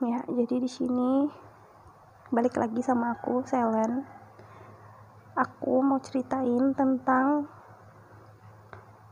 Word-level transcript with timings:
ya 0.00 0.24
jadi 0.24 0.64
di 0.64 0.70
sini 0.70 1.28
balik 2.32 2.56
lagi 2.56 2.80
sama 2.80 3.12
aku 3.20 3.44
Selen. 3.44 4.00
Aku 5.36 5.84
mau 5.84 6.00
ceritain 6.00 6.72
tentang 6.72 7.44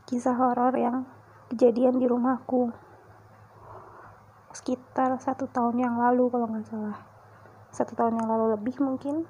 kisah 0.09 0.33
horor 0.33 0.73
yang 0.73 1.05
kejadian 1.53 2.01
di 2.01 2.09
rumahku 2.09 2.73
sekitar 4.49 5.13
satu 5.21 5.45
tahun 5.45 5.77
yang 5.77 5.95
lalu 6.01 6.25
kalau 6.33 6.49
nggak 6.49 6.65
salah. 6.65 6.97
Satu 7.69 7.93
tahun 7.93 8.17
yang 8.17 8.27
lalu 8.33 8.57
lebih 8.57 8.81
mungkin. 8.81 9.29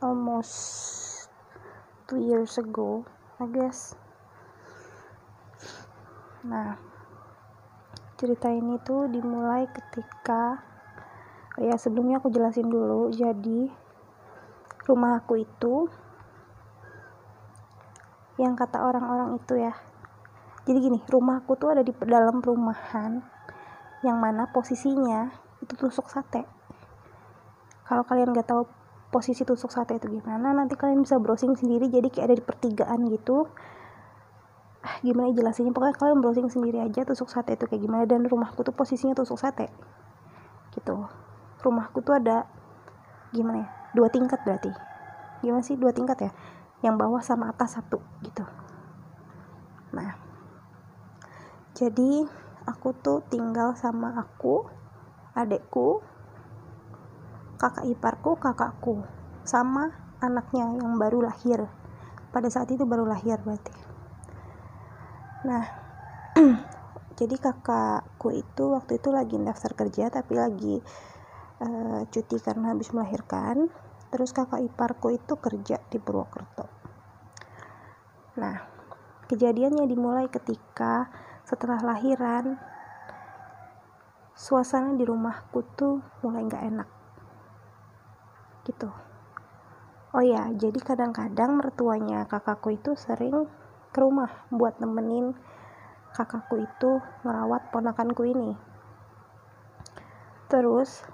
Almost 0.00 0.56
two 2.08 2.16
years 2.16 2.56
ago 2.56 3.04
I 3.36 3.44
guess. 3.44 3.92
Nah 6.48 6.91
cerita 8.22 8.46
ini 8.54 8.78
tuh 8.86 9.10
dimulai 9.10 9.66
ketika 9.66 10.62
ya 11.58 11.74
sebelumnya 11.74 12.22
aku 12.22 12.30
jelasin 12.30 12.70
dulu. 12.70 13.10
Jadi 13.10 13.66
rumah 14.86 15.18
aku 15.18 15.42
itu 15.42 15.90
yang 18.38 18.54
kata 18.54 18.78
orang-orang 18.78 19.42
itu 19.42 19.58
ya. 19.58 19.74
Jadi 20.62 20.78
gini 20.78 20.98
rumahku 21.10 21.58
tuh 21.58 21.74
ada 21.74 21.82
di 21.82 21.90
dalam 22.06 22.38
perumahan 22.38 23.18
yang 24.06 24.22
mana 24.22 24.46
posisinya 24.54 25.34
itu 25.58 25.74
tusuk 25.74 26.06
sate. 26.06 26.46
Kalau 27.82 28.06
kalian 28.06 28.30
nggak 28.30 28.46
tahu 28.46 28.70
posisi 29.10 29.42
tusuk 29.42 29.74
sate 29.74 29.98
itu 29.98 30.06
gimana 30.06 30.54
nanti 30.54 30.78
kalian 30.78 31.02
bisa 31.02 31.18
browsing 31.18 31.58
sendiri. 31.58 31.90
Jadi 31.90 32.06
kayak 32.06 32.30
ada 32.30 32.36
di 32.38 32.44
pertigaan 32.46 33.10
gitu 33.10 33.50
ah, 34.82 34.96
gimana 35.00 35.30
ya 35.30 35.42
jelasinnya? 35.42 35.70
Pokoknya 35.70 35.94
kalian 35.94 36.18
browsing 36.18 36.50
sendiri 36.50 36.82
aja 36.82 37.06
tusuk 37.06 37.30
sate 37.30 37.54
itu 37.54 37.64
kayak 37.70 37.82
gimana. 37.82 38.04
Dan 38.04 38.26
rumahku 38.26 38.66
tuh 38.66 38.74
posisinya 38.74 39.14
tusuk 39.14 39.38
sate. 39.38 39.70
Gitu. 40.74 40.96
Rumahku 41.62 42.02
tuh 42.02 42.18
ada 42.18 42.50
gimana 43.32 43.64
ya 43.64 43.68
dua 43.94 44.08
tingkat 44.10 44.42
berarti. 44.42 44.72
Gimana 45.40 45.62
sih? 45.62 45.78
Dua 45.78 45.94
tingkat 45.94 46.18
ya? 46.18 46.30
Yang 46.82 46.94
bawah 46.98 47.22
sama 47.22 47.54
atas 47.54 47.78
satu 47.78 48.02
gitu. 48.26 48.42
Nah. 49.94 50.18
Jadi 51.72 52.26
aku 52.68 52.92
tuh 53.00 53.24
tinggal 53.32 53.72
sama 53.74 54.12
aku 54.18 54.68
adekku 55.32 56.04
kakak 57.56 57.88
iparku 57.88 58.36
kakakku 58.36 59.06
sama 59.46 59.94
anaknya 60.20 60.68
yang 60.78 60.98
baru 60.98 61.24
lahir. 61.24 61.70
Pada 62.28 62.48
saat 62.52 62.68
itu 62.72 62.84
baru 62.84 63.08
lahir 63.08 63.40
berarti 63.40 63.91
nah 65.42 65.64
jadi 67.18 67.36
kakakku 67.38 68.32
itu 68.32 68.64
waktu 68.72 68.98
itu 68.98 69.08
lagi 69.10 69.36
daftar 69.38 69.72
kerja 69.74 70.08
tapi 70.08 70.32
lagi 70.38 70.76
uh, 71.62 72.02
cuti 72.10 72.36
karena 72.42 72.74
habis 72.74 72.90
melahirkan. 72.90 73.70
Terus 74.12 74.36
kakak 74.36 74.60
iparku 74.60 75.08
itu 75.16 75.40
kerja 75.40 75.80
di 75.88 75.96
Purwokerto. 75.96 76.68
Nah 78.36 78.60
kejadiannya 79.24 79.88
dimulai 79.88 80.28
ketika 80.28 81.08
setelah 81.48 81.80
lahiran 81.80 82.60
suasana 84.36 84.92
di 85.00 85.04
rumahku 85.08 85.64
tuh 85.72 86.04
mulai 86.20 86.44
nggak 86.44 86.64
enak. 86.76 86.88
Gitu. 88.68 88.90
Oh 90.12 90.20
ya 90.20 90.44
jadi 90.52 90.76
kadang-kadang 90.76 91.56
mertuanya 91.56 92.28
kakakku 92.28 92.76
itu 92.76 92.92
sering 93.00 93.48
ke 93.92 94.00
rumah 94.00 94.48
buat 94.48 94.80
nemenin 94.80 95.36
kakakku 96.16 96.60
itu 96.60 97.00
merawat 97.24 97.68
ponakanku 97.68 98.24
ini. 98.24 98.56
Terus 100.48 101.04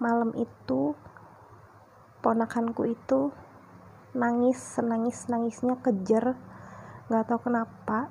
malam 0.00 0.32
itu 0.36 0.96
ponakanku 2.24 2.88
itu 2.88 3.32
nangis 4.16 4.56
senangis 4.56 5.28
nangisnya 5.28 5.76
kejer 5.80 6.36
nggak 7.08 7.24
tahu 7.28 7.52
kenapa. 7.52 8.08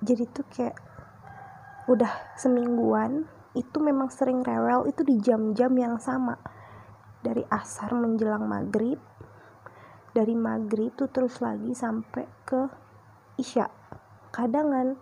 Jadi 0.00 0.24
tuh 0.32 0.46
kayak 0.48 0.76
udah 1.88 2.36
semingguan 2.40 3.28
itu 3.52 3.76
memang 3.82 4.08
sering 4.08 4.40
rewel 4.40 4.88
itu 4.88 5.04
di 5.04 5.20
jam-jam 5.20 5.72
yang 5.76 6.00
sama. 6.00 6.40
Dari 7.20 7.44
asar 7.52 7.92
menjelang 7.92 8.48
maghrib 8.48 9.09
dari 10.20 10.36
maghrib 10.36 10.92
tuh 10.92 11.08
terus 11.08 11.40
lagi 11.40 11.72
sampai 11.72 12.28
ke 12.44 12.68
isya. 13.40 13.72
Kadangan 14.28 15.00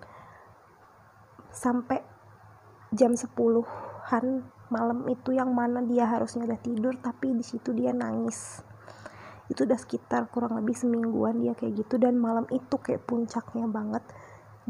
sampai 1.50 1.98
jam 2.94 3.18
10-an 3.18 4.26
malam 4.70 4.98
itu 5.10 5.34
yang 5.34 5.50
mana 5.50 5.82
dia 5.82 6.06
harusnya 6.06 6.46
udah 6.46 6.60
tidur 6.62 6.94
tapi 7.02 7.34
di 7.34 7.42
situ 7.42 7.74
dia 7.74 7.90
nangis. 7.90 8.62
Itu 9.50 9.66
udah 9.66 9.74
sekitar 9.74 10.30
kurang 10.30 10.54
lebih 10.54 10.78
semingguan 10.78 11.42
dia 11.42 11.58
kayak 11.58 11.82
gitu 11.82 11.98
dan 11.98 12.14
malam 12.14 12.46
itu 12.54 12.78
kayak 12.78 13.02
puncaknya 13.02 13.66
banget 13.66 14.06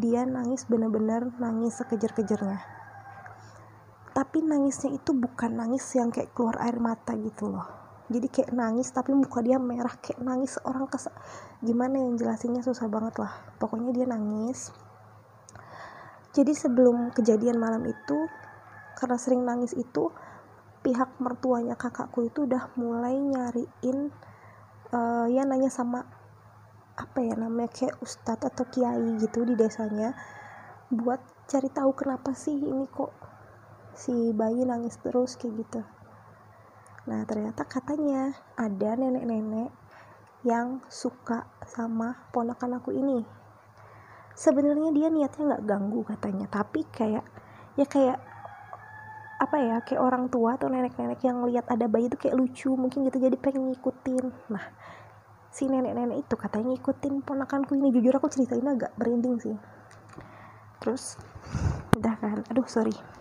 dia 0.00 0.24
nangis 0.24 0.64
bener-bener 0.64 1.28
nangis 1.36 1.76
sekejar-kejarnya. 1.76 2.64
Tapi 4.16 4.40
nangisnya 4.40 4.96
itu 4.96 5.12
bukan 5.12 5.60
nangis 5.60 5.84
yang 5.92 6.08
kayak 6.08 6.32
keluar 6.32 6.56
air 6.64 6.80
mata 6.80 7.12
gitu 7.20 7.52
loh 7.52 7.87
jadi 8.08 8.26
kayak 8.32 8.56
nangis 8.56 8.88
tapi 8.88 9.12
muka 9.12 9.44
dia 9.44 9.60
merah 9.60 9.92
kayak 10.00 10.24
nangis 10.24 10.56
orang 10.64 10.88
kes 10.88 11.12
gimana 11.60 12.00
yang 12.00 12.16
jelasinnya 12.16 12.64
susah 12.64 12.88
banget 12.88 13.20
lah. 13.20 13.32
Pokoknya 13.60 13.92
dia 13.92 14.08
nangis. 14.08 14.72
Jadi 16.32 16.56
sebelum 16.56 17.12
kejadian 17.12 17.60
malam 17.60 17.84
itu 17.84 18.18
karena 18.96 19.20
sering 19.20 19.44
nangis 19.44 19.76
itu 19.76 20.08
pihak 20.80 21.20
mertuanya 21.20 21.76
kakakku 21.76 22.24
itu 22.24 22.48
udah 22.48 22.72
mulai 22.80 23.20
nyariin 23.20 24.08
uh, 24.94 25.26
ya 25.28 25.44
nanya 25.44 25.68
sama 25.68 26.06
apa 26.98 27.18
ya 27.22 27.36
namanya 27.36 27.70
kayak 27.70 28.00
ustadz 28.00 28.48
atau 28.48 28.66
kiai 28.72 29.20
gitu 29.20 29.44
di 29.44 29.54
desanya 29.54 30.16
buat 30.88 31.20
cari 31.46 31.68
tahu 31.70 31.92
kenapa 31.94 32.32
sih 32.34 32.56
ini 32.56 32.88
kok 32.90 33.12
si 33.94 34.32
bayi 34.32 34.64
nangis 34.64 34.98
terus 35.02 35.38
kayak 35.38 35.66
gitu 35.66 35.80
Nah, 37.08 37.24
ternyata 37.24 37.64
katanya 37.64 38.36
ada 38.52 38.90
nenek-nenek 39.00 39.72
yang 40.44 40.84
suka 40.92 41.48
sama 41.64 42.28
ponakan 42.36 42.76
aku 42.84 42.92
ini. 42.92 43.24
Sebenarnya 44.36 44.92
dia 44.92 45.08
niatnya 45.08 45.56
nggak 45.56 45.64
ganggu 45.64 46.04
katanya, 46.04 46.46
tapi 46.52 46.84
kayak 46.92 47.24
ya 47.80 47.86
kayak 47.88 48.20
apa 49.38 49.56
ya 49.56 49.76
kayak 49.86 50.02
orang 50.02 50.28
tua 50.28 50.58
atau 50.58 50.68
nenek-nenek 50.68 51.22
yang 51.24 51.40
lihat 51.46 51.70
ada 51.70 51.86
bayi 51.86 52.10
itu 52.10 52.18
kayak 52.18 52.36
lucu 52.36 52.74
mungkin 52.76 53.08
gitu 53.08 53.18
jadi 53.22 53.38
pengen 53.40 53.72
ngikutin. 53.72 54.52
Nah 54.52 54.66
si 55.48 55.64
nenek-nenek 55.64 56.28
itu 56.28 56.34
katanya 56.36 56.76
ngikutin 56.76 57.24
ponakanku 57.24 57.72
ini. 57.78 57.88
Jujur 57.94 58.12
aku 58.18 58.28
ceritain 58.28 58.66
agak 58.66 58.92
berinding 59.00 59.38
sih. 59.40 59.56
Terus 60.82 61.16
udah 61.96 62.14
kan? 62.18 62.42
Aduh 62.50 62.66
sorry 62.66 63.17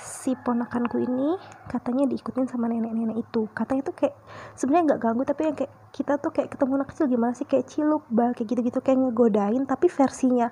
si 0.00 0.32
ponakanku 0.32 0.96
ini 0.96 1.36
katanya 1.68 2.08
diikutin 2.08 2.48
sama 2.48 2.72
nenek-nenek 2.72 3.20
itu. 3.20 3.46
Katanya 3.52 3.84
tuh 3.84 3.94
kayak 3.96 4.16
sebenarnya 4.56 4.96
nggak 4.96 5.00
ganggu 5.00 5.22
tapi 5.28 5.40
yang 5.46 5.56
kayak 5.56 5.72
kita 5.92 6.16
tuh 6.16 6.32
kayak 6.32 6.48
ketemu 6.56 6.72
anak 6.80 6.88
kecil 6.90 7.06
gimana 7.06 7.32
sih? 7.36 7.44
Kayak 7.44 7.68
ciluk 7.68 8.04
bal 8.08 8.32
kayak 8.32 8.48
gitu-gitu 8.48 8.80
kayak 8.80 8.98
ngegodain 9.04 9.62
tapi 9.68 9.86
versinya 9.92 10.48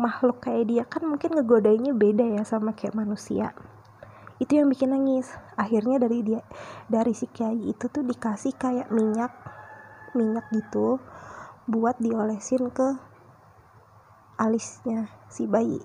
makhluk 0.00 0.44
kayak 0.44 0.64
dia 0.68 0.84
kan 0.84 1.04
mungkin 1.04 1.36
ngegodainnya 1.36 1.92
beda 1.96 2.24
ya 2.40 2.42
sama 2.44 2.76
kayak 2.76 2.92
manusia. 2.92 3.56
Itu 4.40 4.56
yang 4.56 4.68
bikin 4.68 4.92
nangis. 4.92 5.28
Akhirnya 5.56 5.96
dari 6.00 6.20
dia 6.20 6.40
dari 6.88 7.16
si 7.16 7.28
kiai 7.28 7.72
itu 7.72 7.88
tuh 7.88 8.04
dikasih 8.04 8.56
kayak 8.56 8.92
minyak 8.92 9.32
minyak 10.12 10.46
gitu 10.52 11.00
buat 11.70 11.96
diolesin 12.02 12.68
ke 12.72 12.98
alisnya 14.40 15.12
si 15.28 15.44
bayi 15.44 15.78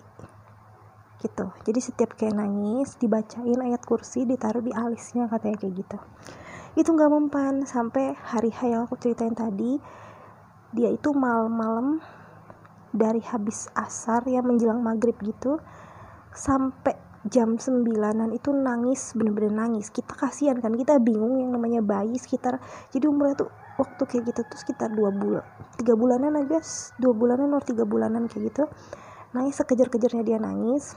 gitu. 1.26 1.50
Jadi 1.66 1.80
setiap 1.82 2.14
kayak 2.14 2.38
nangis 2.38 2.96
dibacain 3.02 3.58
ayat 3.58 3.82
kursi 3.82 4.30
ditaruh 4.30 4.62
di 4.62 4.70
alisnya 4.70 5.26
katanya 5.26 5.58
kayak 5.58 5.74
gitu. 5.82 5.98
Itu 6.78 6.94
nggak 6.94 7.12
mempan 7.12 7.66
sampai 7.66 8.14
hari 8.14 8.54
H 8.54 8.60
yang 8.70 8.86
aku 8.86 9.00
ceritain 9.02 9.34
tadi 9.34 9.82
dia 10.76 10.92
itu 10.92 11.16
malam-malam 11.16 12.04
dari 12.92 13.24
habis 13.24 13.72
asar 13.76 14.24
ya 14.28 14.44
menjelang 14.44 14.84
maghrib 14.84 15.16
gitu 15.24 15.60
sampai 16.36 16.96
jam 17.26 17.58
sembilanan 17.58 18.30
itu 18.36 18.54
nangis 18.54 19.16
bener-bener 19.18 19.56
nangis. 19.56 19.90
Kita 19.90 20.14
kasihan 20.14 20.60
kan 20.62 20.76
kita 20.76 21.02
bingung 21.02 21.42
yang 21.42 21.56
namanya 21.56 21.82
bayi 21.82 22.16
sekitar 22.20 22.62
jadi 22.92 23.08
umurnya 23.10 23.48
tuh 23.48 23.52
waktu 23.76 24.04
kayak 24.08 24.24
gitu 24.32 24.42
tuh 24.48 24.58
sekitar 24.60 24.92
dua 24.92 25.12
bulan 25.12 25.44
tiga 25.76 26.00
bulanan 26.00 26.40
aja 26.40 26.64
dua 26.96 27.12
bulanan 27.12 27.52
atau 27.56 27.72
tiga 27.72 27.84
bulanan 27.84 28.28
kayak 28.28 28.52
gitu. 28.52 28.64
Nangis 29.36 29.60
sekejar-kejarnya 29.60 30.24
dia 30.24 30.40
nangis 30.40 30.96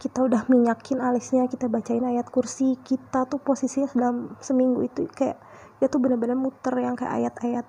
kita 0.00 0.24
udah 0.24 0.48
minyakin 0.48 1.04
alisnya 1.04 1.44
kita 1.44 1.68
bacain 1.68 2.00
ayat 2.00 2.24
kursi 2.32 2.80
kita 2.80 3.28
tuh 3.28 3.36
posisinya 3.36 3.92
dalam 3.92 4.32
seminggu 4.40 4.80
itu 4.80 5.04
kayak 5.12 5.36
dia 5.76 5.92
tuh 5.92 6.00
bener-bener 6.00 6.40
muter 6.40 6.72
yang 6.80 6.96
kayak 6.96 7.20
ayat-ayat 7.20 7.66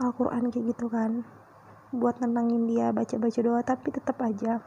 Al-Quran 0.00 0.48
kayak 0.48 0.64
gitu 0.72 0.88
kan 0.88 1.28
buat 1.94 2.18
nenangin 2.18 2.66
dia 2.66 2.90
baca-baca 2.90 3.40
doa 3.44 3.60
tapi 3.62 3.94
tetap 3.94 4.18
aja. 4.24 4.58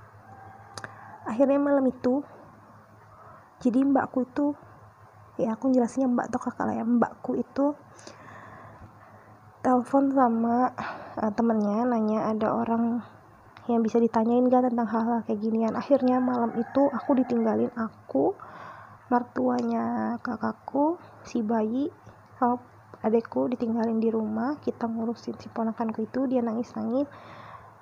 Akhirnya 1.28 1.60
malam 1.60 1.84
itu 1.92 2.24
jadi 3.60 3.84
mbakku 3.84 4.24
itu 4.24 4.56
ya 5.42 5.54
aku 5.58 5.74
jelasnya 5.74 6.10
mbak 6.10 6.30
atau 6.32 6.40
kakak 6.42 6.66
lah 6.66 6.76
ya 6.78 6.86
mbakku 6.86 7.38
itu 7.38 7.74
telepon 9.62 10.14
sama 10.14 10.72
uh, 11.20 11.32
temennya 11.34 11.84
nanya 11.84 12.32
ada 12.32 12.54
orang 12.54 13.04
yang 13.68 13.84
bisa 13.84 14.00
ditanyain 14.00 14.48
gak 14.48 14.72
tentang 14.72 14.88
hal-hal 14.88 15.20
kayak 15.28 15.40
ginian. 15.44 15.76
Akhirnya 15.76 16.24
malam 16.24 16.56
itu 16.56 16.88
aku 16.88 17.20
ditinggalin 17.20 17.72
aku 17.76 18.32
mertuanya 19.12 20.16
kakakku 20.24 21.00
si 21.24 21.44
bayi 21.44 21.92
sama 22.40 22.60
adekku 23.04 23.52
ditinggalin 23.52 24.00
di 24.00 24.10
rumah. 24.10 24.58
Kita 24.64 24.88
ngurusin 24.88 25.36
si 25.38 25.48
ponakanku 25.52 26.08
itu 26.08 26.26
dia 26.32 26.40
nangis-nangis. 26.40 27.08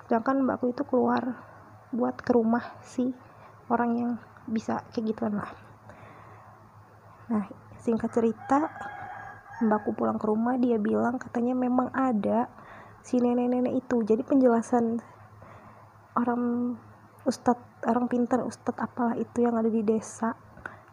Sedangkan 0.06 0.42
mbakku 0.42 0.74
itu 0.74 0.82
keluar 0.86 1.38
buat 1.94 2.18
ke 2.18 2.34
rumah 2.34 2.62
si 2.82 3.14
orang 3.70 3.90
yang 3.94 4.10
bisa 4.46 4.82
kayak 4.90 5.14
gituan 5.14 5.38
lah. 5.38 5.50
Nah 7.30 7.46
singkat 7.78 8.10
cerita 8.10 8.70
mbakku 9.62 9.94
pulang 9.94 10.18
ke 10.18 10.26
rumah 10.26 10.58
dia 10.58 10.76
bilang 10.76 11.16
katanya 11.16 11.54
memang 11.56 11.90
ada 11.94 12.50
si 13.06 13.22
nenek-nenek 13.22 13.86
itu. 13.86 14.02
Jadi 14.02 14.22
penjelasan 14.26 14.98
orang 16.16 16.74
ustadz 17.28 17.84
orang 17.84 18.08
pintar 18.08 18.40
ustadz 18.42 18.80
apalah 18.80 19.14
itu 19.20 19.44
yang 19.44 19.54
ada 19.60 19.68
di 19.68 19.84
desa. 19.84 20.34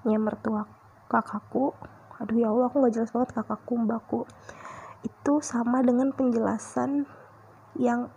Nya 0.04 0.20
mertua 0.20 0.68
kakakku 1.08 1.72
aduh 2.20 2.38
ya 2.38 2.48
Allah 2.54 2.70
aku 2.70 2.84
nggak 2.84 2.94
jelas 2.94 3.12
banget 3.16 3.32
kakakku 3.32 3.74
mbakku. 3.80 4.20
Itu 5.04 5.40
sama 5.40 5.80
dengan 5.84 6.12
penjelasan 6.12 7.08
yang 7.80 8.12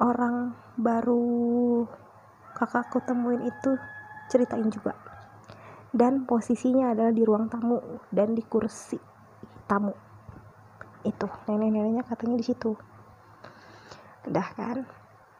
orang 0.00 0.56
baru 0.80 1.84
kakakku 2.56 3.02
temuin 3.04 3.44
itu 3.44 3.76
ceritain 4.30 4.70
juga. 4.70 4.96
Dan 5.90 6.22
posisinya 6.22 6.94
adalah 6.94 7.10
di 7.10 7.26
ruang 7.26 7.50
tamu 7.50 7.78
dan 8.14 8.32
di 8.32 8.46
kursi 8.46 8.96
tamu. 9.66 9.90
Itu 11.02 11.26
nenek-neneknya 11.50 12.06
katanya 12.06 12.38
di 12.38 12.46
situ. 12.46 12.78
Udah 14.30 14.48
kan 14.54 14.78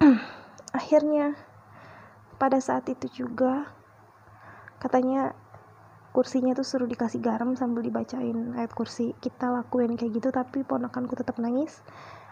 akhirnya 0.70 1.34
pada 2.40 2.58
saat 2.62 2.88
itu 2.88 3.26
juga 3.26 3.69
katanya 4.81 5.37
kursinya 6.11 6.56
tuh 6.58 6.67
suruh 6.67 6.88
dikasih 6.90 7.22
garam 7.22 7.55
sambil 7.55 7.87
dibacain 7.87 8.56
ayat 8.58 8.75
kursi 8.75 9.14
kita 9.22 9.46
lakuin 9.46 9.94
kayak 9.94 10.19
gitu 10.19 10.28
tapi 10.34 10.67
ponakanku 10.67 11.14
tetap 11.14 11.38
nangis. 11.38 11.84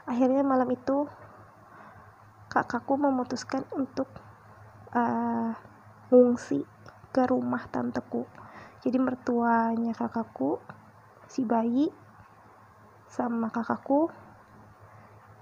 Akhirnya 0.09 0.43
malam 0.43 0.67
itu 0.73 1.07
kakakku 2.49 2.97
memutuskan 2.97 3.63
untuk 3.77 4.09
uh, 4.97 5.53
ke 7.13 7.23
rumah 7.29 7.69
tanteku. 7.69 8.25
Jadi 8.81 8.97
mertuanya 8.97 9.93
kakakku 9.93 10.59
si 11.29 11.45
bayi 11.45 11.93
sama 13.09 13.53
kakakku 13.53 14.09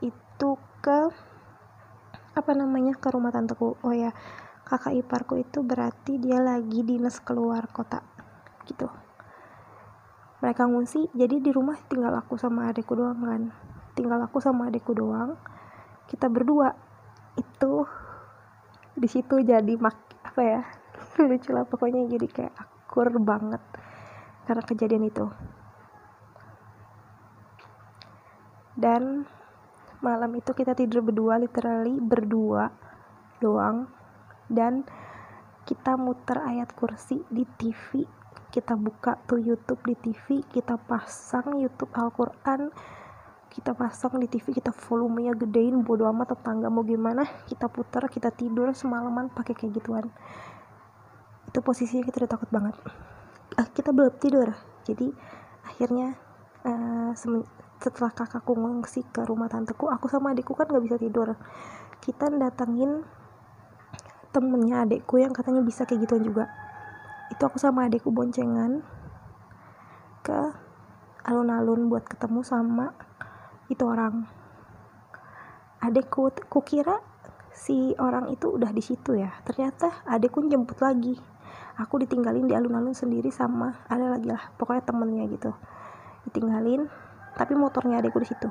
itu 0.02 0.50
ke 0.82 1.00
apa 2.36 2.52
namanya? 2.52 2.92
Ke 3.00 3.08
rumah 3.08 3.32
tanteku. 3.32 3.80
Oh 3.80 3.94
ya 3.96 4.12
kakak 4.68 4.92
iparku 4.92 5.40
itu 5.40 5.64
berarti 5.64 6.20
dia 6.20 6.36
lagi 6.38 6.84
dinas 6.84 7.18
keluar 7.24 7.64
kota. 7.72 8.04
Gitu. 8.68 8.84
Mereka 10.44 10.68
ngungsi 10.68 11.16
jadi 11.16 11.40
di 11.40 11.48
rumah 11.48 11.80
tinggal 11.88 12.12
aku 12.12 12.36
sama 12.36 12.68
adekku 12.68 12.92
doang 12.92 13.16
kan. 13.24 13.42
Tinggal 13.96 14.20
aku 14.28 14.44
sama 14.44 14.68
adekku 14.68 14.92
doang. 14.92 15.40
Kita 16.04 16.28
berdua. 16.28 16.76
Itu 17.40 17.88
di 18.96 19.08
situ 19.08 19.40
jadi 19.40 19.76
mak 19.76 19.96
apa 20.24 20.40
ya 20.44 20.60
lucu 21.28 21.50
lah 21.56 21.64
pokoknya. 21.64 22.04
Jadi 22.04 22.26
kayak 22.28 22.52
akur 22.52 23.08
banget 23.16 23.64
karena 24.44 24.62
kejadian 24.62 25.08
itu. 25.08 25.26
Dan 28.76 29.24
malam 30.06 30.30
itu 30.38 30.54
kita 30.54 30.78
tidur 30.78 31.02
berdua 31.02 31.42
literally 31.42 31.98
berdua 31.98 32.70
doang. 33.42 33.90
Dan 34.46 34.86
kita 35.66 35.98
muter 35.98 36.38
ayat 36.46 36.70
kursi 36.78 37.26
di 37.26 37.42
TV 37.58 38.06
kita 38.54 38.78
buka 38.78 39.18
tuh 39.26 39.42
YouTube 39.42 39.82
di 39.84 39.98
TV 39.98 40.40
kita 40.46 40.78
pasang 40.78 41.58
YouTube 41.58 41.90
Al-Quran 41.92 42.70
kita 43.50 43.74
pasang 43.74 44.16
di 44.22 44.30
TV 44.30 44.54
kita 44.54 44.70
volumenya 44.70 45.34
gedein 45.34 45.82
bodo 45.82 46.06
amat 46.08 46.38
tetangga 46.38 46.70
mau 46.70 46.86
gimana 46.86 47.26
kita 47.50 47.66
putar 47.66 48.06
kita 48.06 48.30
tidur 48.30 48.70
semalaman 48.72 49.32
pakai 49.32 49.58
kayak 49.58 49.80
gituan. 49.80 50.06
Itu 51.50 51.64
posisinya 51.64 52.04
kita 52.04 52.24
udah 52.24 52.30
takut 52.30 52.50
banget. 52.52 52.76
Ah, 53.56 53.66
kita 53.72 53.90
belum 53.90 54.12
tidur 54.20 54.52
jadi 54.86 55.10
akhirnya 55.66 56.14
uh, 56.62 57.10
setelah 57.80 58.12
kakakku 58.12 58.56
ngungsi 58.56 59.04
ke 59.12 59.22
rumah 59.28 59.46
tanteku 59.52 59.86
aku 59.92 60.08
sama 60.08 60.32
adikku 60.32 60.56
kan 60.56 60.68
gak 60.68 60.84
bisa 60.84 60.96
tidur. 60.96 61.36
Kita 62.00 62.28
datangin 62.32 63.04
temennya 64.36 64.84
adikku 64.84 65.16
yang 65.16 65.32
katanya 65.32 65.64
bisa 65.64 65.88
kayak 65.88 66.04
gituan 66.04 66.24
juga. 66.24 66.44
Itu 67.32 67.48
aku 67.48 67.56
sama 67.56 67.88
adikku 67.88 68.12
boncengan 68.12 68.84
ke 70.20 70.40
alun-alun 71.24 71.88
buat 71.88 72.04
ketemu 72.04 72.40
sama 72.44 72.92
itu 73.72 73.82
orang. 73.82 74.28
Adikku 75.80 76.30
kukira 76.52 77.00
si 77.56 77.96
orang 77.96 78.28
itu 78.28 78.52
udah 78.52 78.70
di 78.70 78.84
situ 78.84 79.16
ya. 79.16 79.32
Ternyata 79.42 80.04
adikku 80.04 80.44
jemput 80.46 80.78
lagi. 80.84 81.16
Aku 81.76 82.00
ditinggalin 82.00 82.48
di 82.48 82.56
alun-alun 82.56 82.96
sendiri 82.96 83.28
sama 83.28 83.84
ada 83.88 84.08
lagi 84.08 84.28
lah 84.28 84.52
pokoknya 84.56 84.84
temennya 84.84 85.24
gitu. 85.28 85.52
Ditinggalin 86.28 86.88
tapi 87.36 87.52
motornya 87.52 88.00
adekku 88.00 88.16
di 88.16 88.28
situ. 88.32 88.48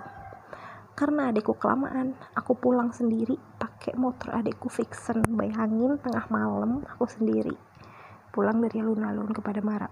Karena 0.95 1.33
adekku 1.33 1.57
kelamaan 1.57 2.15
aku 2.37 2.55
pulang 2.55 2.93
sendiri 2.93 3.35
pakai 3.59 3.97
motor 3.97 4.31
adekku 4.37 4.69
fixen. 4.69 5.25
Bayangin 5.27 5.97
tengah 5.99 6.29
malam 6.29 6.85
aku 6.85 7.09
sendiri. 7.09 7.51
Pulang 8.31 8.61
dari 8.61 8.79
alun-alun 8.79 9.33
ke 9.33 9.41
Padamara. 9.41 9.89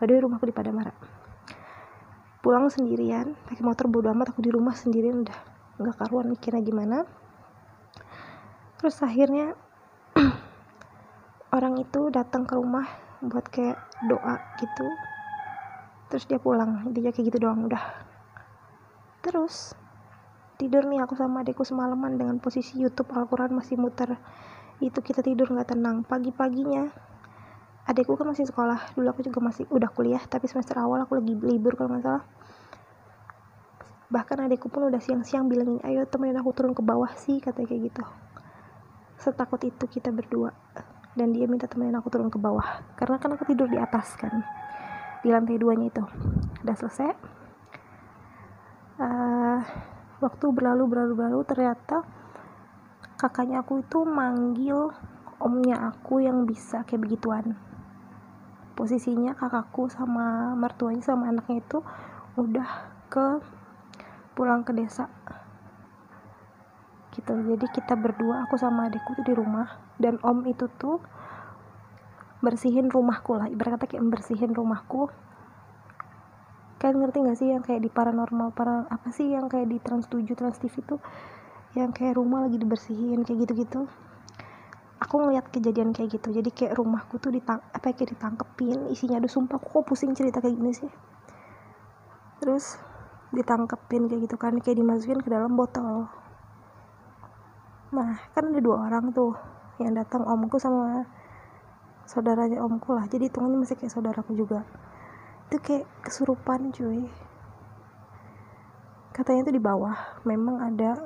Padahal 0.00 0.26
rumahku 0.26 0.48
di 0.48 0.56
Padamara. 0.56 0.90
Pulang 2.42 2.72
sendirian 2.72 3.36
pakai 3.46 3.62
motor 3.62 3.86
bodo 3.86 4.08
amat 4.10 4.32
aku 4.34 4.40
di 4.42 4.50
rumah 4.50 4.72
sendirian 4.72 5.22
udah. 5.22 5.38
Nggak 5.78 5.94
karuan 6.00 6.26
mikirnya 6.32 6.64
gimana. 6.64 7.06
Terus 8.80 8.96
akhirnya 9.04 9.54
orang 11.56 11.78
itu 11.78 12.10
datang 12.10 12.48
ke 12.48 12.56
rumah 12.56 12.88
buat 13.22 13.46
kayak 13.50 13.78
doa 14.06 14.38
gitu 14.62 14.86
terus 16.08 16.24
dia 16.24 16.40
pulang 16.40 16.88
intinya 16.88 17.12
kayak 17.12 17.26
gitu 17.32 17.38
doang 17.44 17.68
udah. 17.68 17.84
Terus 19.20 19.76
tidur 20.56 20.88
nih 20.88 21.04
aku 21.04 21.14
sama 21.14 21.44
adekku 21.44 21.62
semalaman 21.62 22.16
dengan 22.16 22.36
posisi 22.40 22.80
YouTube 22.80 23.12
Al-Quran 23.12 23.52
masih 23.52 23.76
muter. 23.76 24.16
Itu 24.80 25.04
kita 25.04 25.20
tidur 25.20 25.52
nggak 25.52 25.76
tenang. 25.76 26.02
Pagi-paginya 26.08 26.88
adekku 27.84 28.16
kan 28.16 28.32
masih 28.32 28.48
sekolah. 28.48 28.96
Dulu 28.96 29.06
aku 29.12 29.20
juga 29.20 29.44
masih 29.44 29.68
udah 29.68 29.92
kuliah 29.92 30.22
tapi 30.24 30.48
semester 30.48 30.80
awal 30.80 31.04
aku 31.04 31.20
lagi 31.20 31.36
libur 31.36 31.76
kalau 31.76 31.92
nggak 31.92 32.04
salah. 32.04 32.24
Bahkan 34.08 34.48
adekku 34.48 34.72
pun 34.72 34.88
udah 34.88 35.04
siang-siang 35.04 35.44
bilangin 35.52 35.84
ayo 35.84 36.08
temenin 36.08 36.40
aku 36.40 36.56
turun 36.56 36.72
ke 36.72 36.80
bawah 36.80 37.12
sih 37.20 37.44
katanya 37.44 37.68
kayak 37.68 37.92
gitu. 37.92 38.02
Setakut 39.20 39.60
itu 39.60 39.84
kita 39.84 40.08
berdua. 40.08 40.56
Dan 41.12 41.36
dia 41.36 41.44
minta 41.44 41.68
temenin 41.68 42.00
aku 42.00 42.08
turun 42.08 42.32
ke 42.32 42.40
bawah. 42.40 42.96
Karena 42.96 43.20
kan 43.20 43.36
aku 43.36 43.44
tidur 43.44 43.68
di 43.68 43.76
atas 43.76 44.16
kan 44.16 44.40
di 45.22 45.28
lantai 45.32 45.58
duanya 45.58 45.86
itu. 45.90 46.04
Udah 46.62 46.76
selesai. 46.76 47.10
Uh, 48.98 49.62
waktu 50.18 50.46
berlalu 50.50 50.90
berlalu 50.90 51.12
berlalu 51.14 51.40
ternyata 51.46 52.02
kakaknya 53.14 53.62
aku 53.62 53.86
itu 53.86 54.02
manggil 54.02 54.90
omnya 55.38 55.94
aku 55.94 56.22
yang 56.22 56.46
bisa 56.46 56.82
kayak 56.82 57.06
begituan. 57.06 57.54
Posisinya 58.74 59.34
kakakku 59.34 59.90
sama 59.90 60.54
mertuanya 60.54 61.02
sama 61.02 61.30
anaknya 61.30 61.62
itu 61.62 61.78
udah 62.38 62.70
ke 63.10 63.42
pulang 64.38 64.62
ke 64.62 64.70
desa. 64.70 65.10
Gitu. 67.10 67.34
Jadi 67.34 67.66
kita 67.74 67.98
berdua 67.98 68.46
aku 68.46 68.54
sama 68.54 68.86
adikku 68.86 69.18
tuh 69.18 69.26
di 69.26 69.34
rumah. 69.34 69.66
Dan 69.98 70.22
om 70.22 70.46
itu 70.46 70.70
tuh 70.78 71.02
bersihin 72.38 72.86
rumahku 72.90 73.34
lah. 73.34 73.50
Ibarat 73.50 73.78
kata 73.78 73.86
kayak 73.94 74.04
bersihin 74.06 74.54
rumahku. 74.54 75.10
Kalian 76.78 77.02
ngerti 77.02 77.18
gak 77.26 77.38
sih 77.38 77.48
yang 77.50 77.62
kayak 77.66 77.82
di 77.82 77.90
paranormal 77.90 78.54
para 78.54 78.86
apa 78.86 79.10
sih 79.10 79.34
yang 79.34 79.50
kayak 79.50 79.66
di 79.66 79.82
trans 79.82 80.06
7 80.06 80.22
trans 80.38 80.62
TV 80.62 80.78
tuh? 80.86 81.02
Yang 81.74 81.90
kayak 81.98 82.14
rumah 82.14 82.46
lagi 82.46 82.56
dibersihin 82.62 83.26
kayak 83.26 83.48
gitu-gitu. 83.48 83.90
Aku 85.02 85.14
ngeliat 85.18 85.50
kejadian 85.50 85.90
kayak 85.90 86.18
gitu. 86.18 86.30
Jadi 86.30 86.50
kayak 86.54 86.78
rumahku 86.78 87.18
tuh 87.18 87.34
ditang 87.34 87.58
apa 87.74 87.90
kayak 87.90 88.14
ditangkepin. 88.14 88.86
Isinya 88.94 89.18
ada 89.18 89.26
sumpah 89.26 89.58
aku 89.58 89.82
kok 89.82 89.84
pusing 89.90 90.14
cerita 90.14 90.38
kayak 90.38 90.54
gini 90.54 90.72
sih? 90.74 90.90
Terus 92.38 92.78
ditangkepin 93.34 94.06
kayak 94.06 94.30
gitu 94.30 94.36
kan 94.38 94.54
kayak 94.62 94.78
dimasukin 94.78 95.18
ke 95.18 95.28
dalam 95.28 95.58
botol. 95.58 96.06
Nah 97.90 98.22
kan 98.32 98.54
ada 98.54 98.60
dua 98.62 98.86
orang 98.86 99.10
tuh 99.10 99.34
yang 99.82 99.94
datang 99.94 100.22
omku 100.26 100.58
sama 100.62 101.06
saudaranya 102.08 102.64
omku 102.64 102.96
lah. 102.96 103.04
Jadi 103.04 103.28
hitungannya 103.28 103.60
masih 103.60 103.76
kayak 103.76 103.92
saudaraku 103.92 104.32
juga. 104.32 104.64
Itu 105.52 105.60
kayak 105.60 105.84
kesurupan 106.00 106.72
cuy. 106.72 107.04
Katanya 109.12 109.44
itu 109.44 109.52
di 109.52 109.62
bawah 109.62 109.92
memang 110.24 110.56
ada 110.64 110.96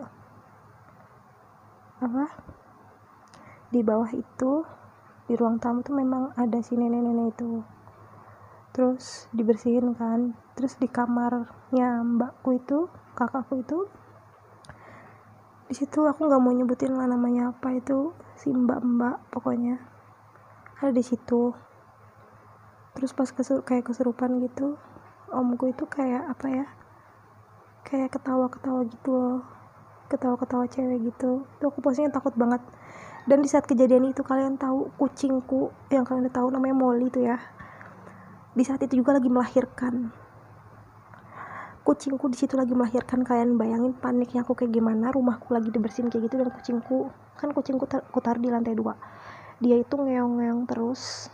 apa? 1.99 2.31
Di 3.75 3.83
bawah 3.83 4.11
itu 4.15 4.63
di 5.27 5.35
ruang 5.35 5.59
tamu 5.59 5.83
tuh 5.83 5.99
memang 5.99 6.31
ada 6.39 6.63
si 6.63 6.79
nenek-nenek 6.79 7.35
itu. 7.35 7.67
Terus 8.71 9.27
dibersihin 9.35 9.99
kan. 9.99 10.39
Terus 10.55 10.79
di 10.79 10.87
kamarnya 10.87 12.07
mbakku 12.07 12.55
itu 12.55 12.87
kakakku 13.19 13.59
itu 13.59 13.91
di 15.73 15.81
situ 15.81 16.05
aku 16.05 16.29
nggak 16.29 16.43
mau 16.45 16.53
nyebutin 16.53 16.93
lah 16.93 17.09
namanya 17.09 17.49
apa 17.49 17.73
itu 17.73 18.13
si 18.37 18.53
mbak 18.53 18.85
mbak 18.85 19.25
pokoknya 19.33 19.81
ada 20.83 20.95
di 20.99 21.05
situ. 21.07 21.55
Terus 22.99 23.15
pas 23.15 23.31
kesur 23.31 23.63
kayak 23.63 23.87
kesurupan 23.87 24.43
gitu 24.43 24.77
omku 25.33 25.73
itu 25.73 25.89
kayak 25.89 26.29
apa 26.29 26.47
ya 26.53 26.67
kayak 27.89 28.13
ketawa 28.13 28.47
ketawa 28.53 28.85
gitu 28.85 29.11
loh. 29.11 29.41
Ketawa 30.13 30.37
ketawa 30.37 30.65
cewek 30.69 31.09
gitu. 31.09 31.49
Tuh 31.59 31.67
aku 31.73 31.81
posisinya 31.81 32.13
takut 32.13 32.37
banget. 32.37 32.61
Dan 33.25 33.41
di 33.41 33.49
saat 33.49 33.65
kejadian 33.65 34.13
itu 34.13 34.21
kalian 34.27 34.61
tahu 34.61 34.93
kucingku 35.01 35.73
yang 35.89 36.05
kalian 36.05 36.27
udah 36.29 36.35
tahu 36.35 36.49
namanya 36.53 36.75
Molly 36.77 37.09
itu 37.09 37.25
ya. 37.25 37.41
Di 38.53 38.63
saat 38.67 38.83
itu 38.85 39.01
juga 39.01 39.17
lagi 39.17 39.33
melahirkan. 39.33 40.13
Kucingku 41.83 42.29
di 42.29 42.37
situ 42.37 42.55
lagi 42.61 42.77
melahirkan. 42.77 43.25
Kalian 43.25 43.57
bayangin 43.57 43.97
paniknya 43.97 44.45
aku 44.45 44.53
kayak 44.53 44.75
gimana 44.75 45.15
rumahku 45.15 45.55
lagi 45.55 45.73
dibersihin 45.73 46.13
kayak 46.13 46.29
gitu 46.29 46.35
dan 46.45 46.51
kucingku 46.53 47.09
kan 47.33 47.49
kucingku 47.51 47.89
tar 47.89 48.05
taruh 48.13 48.39
di 48.39 48.53
lantai 48.53 48.77
dua 48.77 48.95
dia 49.63 49.79
itu 49.79 49.95
ngeong-ngeong 49.95 50.67
terus 50.67 51.31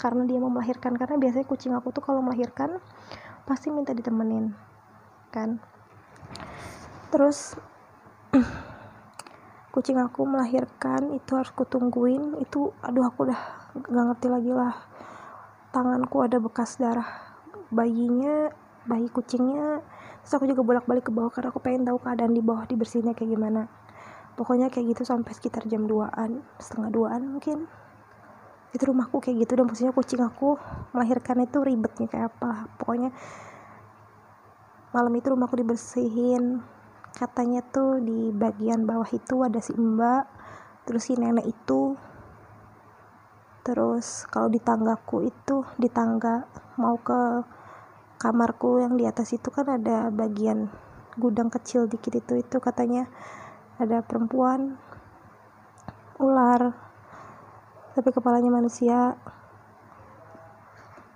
karena 0.00 0.24
dia 0.24 0.40
mau 0.40 0.48
melahirkan. 0.48 0.96
Karena 0.96 1.20
biasanya 1.20 1.44
kucing 1.44 1.76
aku 1.76 1.92
tuh 1.92 2.00
kalau 2.00 2.24
melahirkan 2.24 2.80
pasti 3.44 3.68
minta 3.68 3.92
ditemenin 3.92 4.56
kan? 5.28 5.60
Terus 7.12 7.60
kucing 9.76 10.00
aku 10.00 10.24
melahirkan 10.24 11.12
itu 11.12 11.36
harus 11.36 11.52
kutungguin. 11.52 12.40
Itu 12.40 12.72
aduh 12.80 13.04
aku 13.04 13.28
udah 13.28 13.40
gak 13.76 14.04
ngerti 14.16 14.26
lagi 14.32 14.52
lah. 14.56 14.74
Tanganku 15.76 16.24
ada 16.24 16.40
bekas 16.40 16.80
darah 16.80 17.36
bayinya 17.68 18.48
bayi 18.88 19.12
kucingnya. 19.12 19.84
Terus 20.24 20.32
aku 20.40 20.48
juga 20.48 20.64
bolak-balik 20.64 21.04
ke 21.04 21.12
bawah 21.12 21.28
karena 21.28 21.52
aku 21.52 21.60
pengen 21.60 21.84
tahu 21.84 22.00
keadaan 22.00 22.32
di 22.32 22.40
bawah 22.40 22.64
dibersihnya 22.64 23.12
kayak 23.12 23.36
gimana 23.36 23.81
pokoknya 24.34 24.72
kayak 24.72 24.96
gitu 24.96 25.02
sampai 25.04 25.32
sekitar 25.36 25.68
jam 25.68 25.84
2an 25.84 26.40
setengah 26.58 26.90
2an 26.90 27.22
mungkin. 27.36 27.58
Itu 28.72 28.88
rumahku 28.88 29.20
kayak 29.20 29.44
gitu 29.44 29.52
dan 29.60 29.68
posisinya 29.68 29.92
kucing 29.92 30.22
aku 30.24 30.56
melahirkan 30.96 31.44
itu 31.44 31.58
ribetnya 31.60 32.08
kayak 32.08 32.32
apa. 32.32 32.72
Pokoknya 32.80 33.12
malam 34.96 35.12
itu 35.12 35.26
rumahku 35.32 35.60
dibersihin. 35.60 36.64
Katanya 37.12 37.60
tuh 37.60 38.00
di 38.00 38.32
bagian 38.32 38.88
bawah 38.88 39.08
itu 39.12 39.44
ada 39.44 39.60
si 39.60 39.76
mbak 39.76 40.24
terus 40.88 41.12
si 41.12 41.14
nenek 41.20 41.44
itu. 41.44 41.94
Terus 43.62 44.26
kalau 44.32 44.48
di 44.48 44.58
tanggaku 44.58 45.28
itu 45.28 45.62
di 45.76 45.86
tangga 45.92 46.48
mau 46.80 46.96
ke 46.98 47.44
kamarku 48.16 48.80
yang 48.80 48.96
di 48.96 49.04
atas 49.04 49.34
itu 49.36 49.52
kan 49.52 49.68
ada 49.68 50.08
bagian 50.08 50.72
gudang 51.20 51.52
kecil 51.52 51.84
dikit 51.84 52.16
itu 52.16 52.40
itu 52.40 52.56
katanya 52.62 53.10
ada 53.78 54.04
perempuan 54.04 54.76
ular 56.20 56.74
tapi 57.92 58.08
kepalanya 58.08 58.48
manusia. 58.48 59.16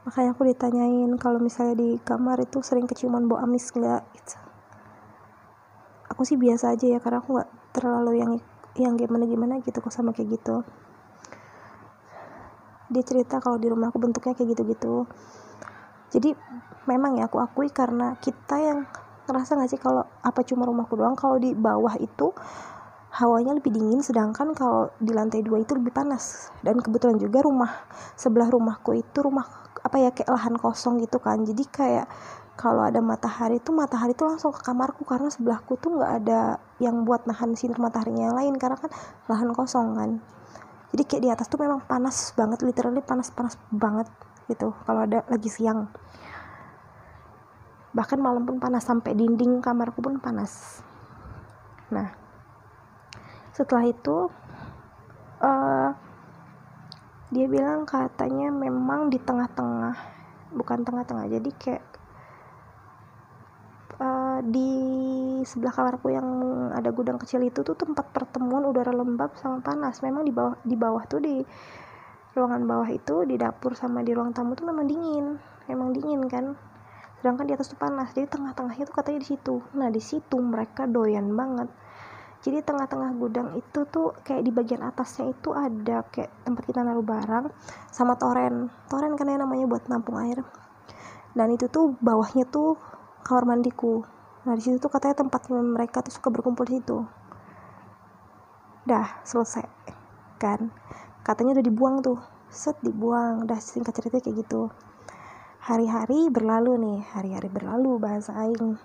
Makanya 0.05 0.37
aku 0.37 0.47
ditanyain 0.47 1.11
kalau 1.19 1.41
misalnya 1.43 1.75
di 1.75 1.99
kamar 1.99 2.45
itu 2.45 2.63
sering 2.63 2.87
keciuman 2.87 3.27
bau 3.27 3.41
amis 3.43 3.73
nggak 3.75 4.03
gitu. 4.15 4.37
aku 6.07 6.23
sih 6.25 6.39
biasa 6.41 6.73
aja 6.73 6.97
ya 6.97 6.99
karena 7.03 7.21
aku 7.21 7.37
nggak 7.37 7.51
terlalu 7.77 8.13
yang 8.23 8.33
yang 8.79 8.95
gimana 8.97 9.27
gimana 9.27 9.55
gitu 9.61 9.83
kok 9.83 9.93
sama 9.93 10.15
kayak 10.15 10.39
gitu. 10.39 10.63
Dia 12.93 13.03
cerita 13.03 13.43
kalau 13.43 13.59
di 13.59 13.67
rumah 13.67 13.91
aku 13.91 13.99
bentuknya 13.99 14.33
kayak 14.33 14.55
gitu 14.55 14.63
gitu 14.71 14.95
jadi 16.17 16.33
memang 16.87 17.19
ya 17.19 17.27
aku 17.27 17.43
akui 17.43 17.69
karena 17.69 18.15
kita 18.23 18.57
yang 18.63 18.79
ngerasa 19.27 19.59
gak 19.59 19.71
sih 19.71 19.81
kalau 19.83 20.07
apa 20.23 20.41
cuma 20.47 20.65
rumahku 20.65 20.95
doang? 20.95 21.19
Kalau 21.19 21.37
di 21.37 21.53
bawah 21.53 21.99
itu 21.99 22.31
hawanya 23.17 23.57
lebih 23.57 23.73
dingin 23.73 24.05
sedangkan 24.05 24.53
kalau 24.53 24.93
di 25.01 25.11
lantai 25.11 25.43
dua 25.43 25.61
itu 25.61 25.75
lebih 25.75 25.91
panas. 25.91 26.55
Dan 26.63 26.79
kebetulan 26.79 27.19
juga 27.19 27.43
rumah 27.43 27.73
sebelah 28.15 28.47
rumahku 28.47 28.95
itu 28.95 29.19
rumah 29.21 29.45
apa 29.83 29.97
ya 29.99 30.11
kayak 30.15 30.31
lahan 30.31 30.55
kosong 30.57 31.03
gitu 31.03 31.19
kan. 31.19 31.43
Jadi 31.43 31.67
kayak 31.67 32.07
kalau 32.57 32.89
ada 32.89 33.05
matahari 33.05 33.61
itu 33.61 33.69
matahari 33.75 34.17
itu 34.17 34.25
langsung 34.25 34.49
ke 34.49 34.65
kamarku 34.65 35.05
karena 35.05 35.29
sebelahku 35.29 35.77
tuh 35.77 36.01
nggak 36.01 36.13
ada 36.25 36.57
yang 36.81 37.05
buat 37.05 37.29
nahan 37.29 37.53
sinar 37.53 37.77
mataharinya 37.77 38.33
yang 38.33 38.37
lain 38.37 38.55
karena 38.57 38.81
kan 38.81 38.89
lahan 39.29 39.53
kosong 39.53 39.93
kan. 39.93 40.11
Jadi 40.97 41.03
kayak 41.05 41.23
di 41.23 41.31
atas 41.35 41.47
tuh 41.53 41.61
memang 41.61 41.85
panas 41.85 42.33
banget 42.33 42.65
literally 42.65 43.05
panas 43.05 43.29
panas 43.29 43.61
banget 43.69 44.09
gitu 44.47 44.73
kalau 44.87 45.05
ada 45.05 45.27
lagi 45.27 45.51
siang 45.51 45.91
bahkan 47.97 48.21
malam 48.21 48.45
pun 48.45 48.61
panas 48.61 48.85
sampai 48.85 49.17
dinding 49.17 49.65
kamarku 49.65 50.05
pun 50.05 50.21
panas. 50.21 50.85
Nah 51.89 52.13
setelah 53.57 53.89
itu 53.89 54.29
uh, 55.41 55.89
dia 57.33 57.47
bilang 57.49 57.89
katanya 57.89 58.53
memang 58.53 59.09
di 59.09 59.17
tengah-tengah 59.17 59.97
bukan 60.53 60.85
tengah-tengah 60.85 61.25
jadi 61.41 61.51
kayak 61.57 61.85
uh, 63.97 64.45
di 64.45 64.71
sebelah 65.49 65.73
kamarku 65.73 66.13
yang 66.13 66.29
ada 66.77 66.93
gudang 66.93 67.17
kecil 67.17 67.41
itu 67.49 67.65
tuh 67.65 67.73
tempat 67.73 68.13
pertemuan 68.13 68.69
udara 68.69 68.93
lembab 68.93 69.33
sama 69.41 69.65
panas. 69.65 70.05
Memang 70.05 70.29
di 70.29 70.37
bawah 70.37 70.61
di 70.61 70.77
bawah 70.77 71.03
tuh 71.09 71.25
di 71.25 71.41
ruangan 72.37 72.69
bawah 72.69 72.89
itu 72.93 73.25
di 73.25 73.41
dapur 73.41 73.73
sama 73.73 74.05
di 74.05 74.13
ruang 74.13 74.37
tamu 74.37 74.53
tuh 74.53 74.69
memang 74.69 74.85
dingin 74.85 75.41
memang 75.73 75.97
dingin 75.97 76.21
kan 76.29 76.53
sedangkan 77.27 77.51
di 77.51 77.59
atas 77.59 77.75
tuh 77.75 77.81
panas. 77.83 78.15
Jadi 78.15 78.31
tengah-tengahnya 78.31 78.87
tuh 78.87 78.95
katanya 78.95 79.27
di 79.27 79.35
situ. 79.35 79.59
Nah 79.75 79.91
di 79.91 79.99
situ 79.99 80.39
mereka 80.39 80.87
doyan 80.87 81.35
banget. 81.35 81.67
Jadi 82.47 82.63
tengah-tengah 82.63 83.19
gudang 83.19 83.59
itu 83.59 83.83
tuh 83.91 84.15
kayak 84.23 84.47
di 84.47 84.55
bagian 84.55 84.87
atasnya 84.87 85.35
itu 85.35 85.51
ada 85.51 86.07
kayak 86.07 86.31
tempat 86.47 86.63
kita 86.71 86.87
naruh 86.87 87.03
barang 87.03 87.51
sama 87.91 88.15
toren. 88.15 88.71
Toren 88.87 89.19
kan 89.19 89.27
ya 89.27 89.43
namanya 89.43 89.67
buat 89.67 89.91
nampung 89.91 90.23
air. 90.23 90.39
Dan 91.35 91.51
itu 91.51 91.67
tuh 91.67 91.99
bawahnya 91.99 92.47
tuh 92.47 92.79
kamar 93.27 93.59
mandiku. 93.59 94.07
Nah 94.47 94.55
di 94.55 94.63
situ 94.63 94.79
tuh 94.79 94.87
katanya 94.87 95.27
tempat 95.27 95.51
mereka 95.51 96.07
tuh 96.07 96.15
suka 96.15 96.31
berkumpul 96.31 96.63
di 96.63 96.79
situ. 96.79 97.03
Dah 98.87 99.19
selesai 99.27 99.67
kan? 100.39 100.71
Katanya 101.27 101.59
udah 101.59 101.67
dibuang 101.67 102.07
tuh. 102.07 102.23
Set 102.47 102.79
dibuang. 102.87 103.43
Udah 103.51 103.59
singkat 103.59 103.99
cerita 103.99 104.23
kayak 104.23 104.47
gitu 104.47 104.71
hari-hari 105.67 106.31
berlalu 106.31 106.79
nih 106.79 106.99
hari-hari 107.11 107.51
berlalu 107.51 107.99
bahasa 107.99 108.31
aing. 108.39 108.79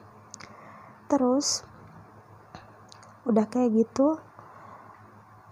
Terus 1.05 1.61
udah 3.21 3.45
kayak 3.45 3.85
gitu 3.85 4.17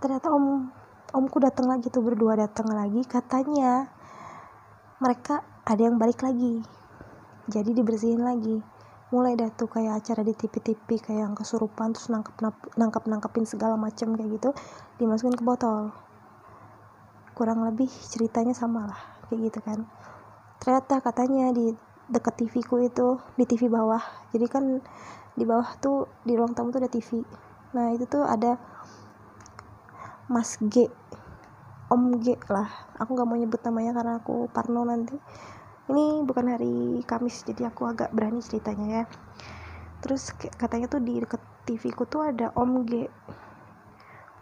ternyata 0.01 0.33
om 0.33 0.73
omku 1.13 1.37
datang 1.37 1.69
lagi 1.69 1.93
tuh 1.93 2.01
berdua 2.01 2.33
datang 2.33 2.73
lagi 2.73 3.05
katanya 3.05 3.93
mereka 4.97 5.45
ada 5.69 5.85
yang 5.85 6.01
balik 6.01 6.25
lagi. 6.25 6.65
Jadi 7.45 7.77
dibersihin 7.77 8.25
lagi. 8.25 8.65
Mulai 9.13 9.37
dah 9.37 9.53
tuh 9.53 9.69
kayak 9.69 10.01
acara 10.01 10.25
di 10.25 10.33
TV-TV 10.33 10.97
kayak 10.97 11.29
yang 11.29 11.33
kesurupan 11.37 11.93
terus 11.93 12.09
nangkep 12.09 12.41
nangkep 12.73 13.03
nangkepin 13.05 13.45
segala 13.45 13.77
macam 13.77 14.17
kayak 14.17 14.33
gitu 14.33 14.49
dimasukin 14.97 15.37
ke 15.37 15.45
botol. 15.45 15.93
Kurang 17.37 17.61
lebih 17.69 17.89
ceritanya 18.09 18.57
sama 18.57 18.89
lah 18.89 19.01
kayak 19.29 19.53
gitu 19.53 19.61
kan 19.61 19.85
ternyata 20.69 21.01
katanya 21.01 21.49
di 21.49 21.73
deket 22.13 22.45
TV 22.45 22.61
ku 22.61 22.77
itu 22.77 23.17
di 23.33 23.41
TV 23.49 23.73
bawah. 23.73 24.05
Jadi 24.29 24.45
kan 24.45 24.77
di 25.33 25.41
bawah 25.41 25.65
tuh 25.81 26.05
di 26.21 26.37
ruang 26.37 26.53
tamu 26.53 26.69
tuh 26.69 26.85
ada 26.85 26.93
TV 26.93 27.25
nah 27.73 27.89
itu 27.89 28.05
tuh 28.05 28.21
ada 28.21 28.61
Mas 30.29 30.61
G 30.61 30.85
Om 31.89 32.21
G 32.21 32.37
lah. 32.53 32.69
Aku 33.01 33.17
nggak 33.17 33.25
mau 33.25 33.33
nyebut 33.33 33.57
namanya 33.65 33.97
karena 33.97 34.13
aku 34.21 34.45
parno 34.53 34.85
nanti. 34.85 35.17
Ini 35.89 36.21
bukan 36.21 36.53
hari 36.53 37.01
Kamis 37.01 37.41
jadi 37.49 37.73
aku 37.73 37.89
agak 37.89 38.13
berani 38.13 38.37
ceritanya 38.37 38.85
ya. 38.85 39.03
Terus 40.05 40.37
katanya 40.37 40.85
tuh 40.85 41.01
di 41.01 41.17
deket 41.17 41.41
TV 41.65 41.89
ku 41.97 42.05
tuh 42.05 42.29
ada 42.29 42.53
Om 42.53 42.85
G. 42.85 43.09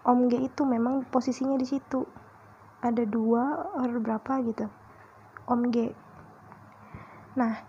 Om 0.04 0.28
G 0.28 0.44
itu 0.44 0.68
memang 0.68 1.08
posisinya 1.08 1.56
di 1.56 1.64
situ. 1.64 2.04
Ada 2.84 3.08
dua 3.08 3.72
atau 3.80 4.04
berapa 4.04 4.44
gitu. 4.44 4.68
Om 5.48 5.72
G 5.72 6.07
nah 7.38 7.62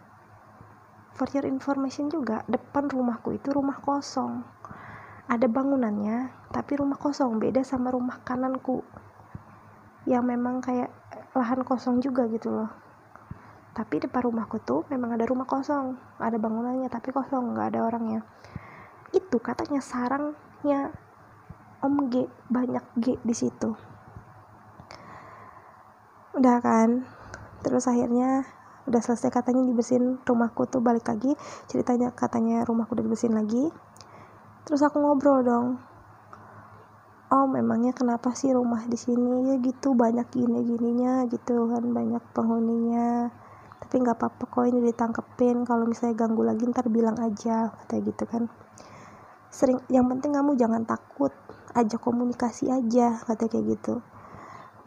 for 1.19 1.27
your 1.35 1.51
information 1.51 2.07
juga 2.07 2.47
depan 2.47 2.87
rumahku 2.87 3.35
itu 3.35 3.51
rumah 3.51 3.83
kosong. 3.83 4.47
Ada 5.27 5.51
bangunannya 5.51 6.31
tapi 6.55 6.79
rumah 6.79 6.95
kosong. 6.95 7.43
Beda 7.43 7.61
sama 7.67 7.91
rumah 7.91 8.23
kananku 8.23 8.87
yang 10.07 10.25
memang 10.25 10.63
kayak 10.65 10.89
lahan 11.35 11.67
kosong 11.67 11.99
juga 11.99 12.25
gitu 12.31 12.55
loh. 12.55 12.71
Tapi 13.75 13.99
depan 13.99 14.31
rumahku 14.31 14.63
tuh 14.63 14.87
memang 14.89 15.19
ada 15.19 15.27
rumah 15.27 15.45
kosong. 15.45 15.99
Ada 16.23 16.39
bangunannya 16.39 16.87
tapi 16.87 17.11
kosong. 17.11 17.53
Nggak 17.53 17.77
ada 17.77 17.81
orangnya. 17.85 18.23
Itu 19.11 19.43
katanya 19.43 19.83
sarangnya 19.83 20.95
Om 21.83 22.11
G. 22.11 22.31
Banyak 22.47 22.85
G 22.97 23.19
di 23.21 23.35
situ. 23.35 23.75
Udah 26.39 26.63
kan? 26.63 27.05
Terus 27.67 27.91
akhirnya 27.91 28.47
udah 28.89 29.05
selesai 29.05 29.29
katanya 29.29 29.63
dibersihin 29.69 30.19
rumahku 30.25 30.65
tuh 30.67 30.81
balik 30.81 31.07
lagi. 31.07 31.37
Ceritanya 31.69 32.11
katanya 32.17 32.65
rumahku 32.65 32.97
udah 32.97 33.05
dibersihin 33.05 33.37
lagi. 33.37 33.69
Terus 34.65 34.81
aku 34.85 35.01
ngobrol 35.01 35.45
dong. 35.45 35.67
Oh 37.29 37.45
memangnya 37.45 37.93
kenapa 37.93 38.33
sih 38.33 38.49
rumah 38.57 38.89
di 38.89 38.97
sini? 38.97 39.53
Ya 39.53 39.57
gitu 39.61 39.93
banyak 39.93 40.33
gini 40.33 40.65
gininya 40.65 41.29
gitu 41.29 41.69
kan 41.69 41.85
banyak 41.93 42.25
penghuninya. 42.33 43.29
Tapi 43.85 43.95
nggak 44.01 44.17
apa-apa 44.17 44.45
kok 44.49 44.65
ini 44.65 44.81
ditangkepin. 44.89 45.69
Kalau 45.69 45.85
misalnya 45.85 46.17
ganggu 46.17 46.41
lagi 46.41 46.65
ntar 46.73 46.89
bilang 46.89 47.21
aja 47.21 47.73
kayak 47.85 48.17
gitu 48.17 48.25
kan. 48.25 48.49
Sering 49.53 49.81
yang 49.93 50.09
penting 50.09 50.33
kamu 50.33 50.57
jangan 50.57 50.89
takut. 50.89 51.31
Aja 51.77 52.01
komunikasi 52.01 52.73
aja 52.73 53.21
kata 53.21 53.45
kayak 53.49 53.77
gitu. 53.77 54.01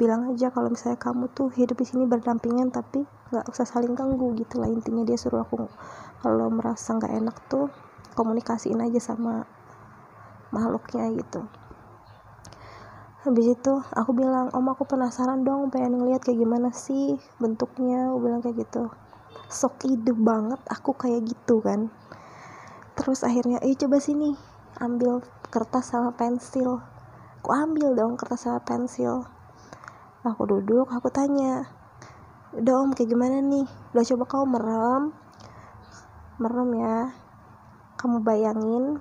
Bilang 0.01 0.33
aja 0.33 0.49
kalau 0.49 0.73
misalnya 0.73 0.97
kamu 0.97 1.29
tuh 1.29 1.53
hidup 1.53 1.77
di 1.77 1.85
sini 1.85 2.09
berdampingan 2.09 2.73
tapi 2.73 3.05
nggak 3.31 3.47
usah 3.47 3.63
saling 3.63 3.95
ganggu 3.95 4.35
gitu 4.35 4.59
lah. 4.59 4.67
Intinya 4.67 5.07
dia 5.07 5.15
suruh 5.15 5.41
aku 5.41 5.65
kalau 6.19 6.51
merasa 6.51 6.93
nggak 6.99 7.13
enak 7.17 7.37
tuh 7.47 7.71
komunikasiin 8.13 8.83
aja 8.83 8.99
sama 8.99 9.47
makhluknya 10.51 11.07
gitu. 11.15 11.47
Habis 13.21 13.53
itu 13.53 13.73
aku 13.93 14.11
bilang 14.17 14.49
om 14.51 14.65
aku 14.67 14.83
penasaran 14.83 15.45
dong 15.45 15.69
pengen 15.69 16.01
ngeliat 16.01 16.25
kayak 16.25 16.41
gimana 16.41 16.73
sih 16.75 17.15
bentuknya. 17.39 18.11
Aku 18.11 18.19
bilang 18.19 18.41
kayak 18.43 18.67
gitu. 18.67 18.91
Sok 19.47 19.87
ide 19.87 20.11
banget 20.11 20.59
aku 20.67 20.97
kayak 20.97 21.23
gitu 21.29 21.63
kan. 21.63 21.93
Terus 22.99 23.23
akhirnya 23.23 23.63
eh 23.63 23.77
coba 23.77 24.01
sini 24.01 24.35
ambil 24.81 25.23
kertas 25.53 25.93
sama 25.93 26.17
pensil. 26.17 26.81
Aku 27.41 27.49
ambil 27.53 27.93
dong 27.93 28.17
kertas 28.17 28.49
sama 28.49 28.59
pensil. 28.65 29.23
Aku 30.25 30.45
duduk 30.45 30.89
aku 30.89 31.09
tanya 31.13 31.69
udah 32.51 32.83
om 32.83 32.91
kayak 32.91 33.07
gimana 33.15 33.39
nih? 33.39 33.63
Udah 33.95 34.03
coba 34.03 34.23
kau 34.27 34.43
merem. 34.43 35.15
Merem 36.35 36.69
ya. 36.75 36.97
Kamu 37.95 38.19
bayangin 38.19 38.99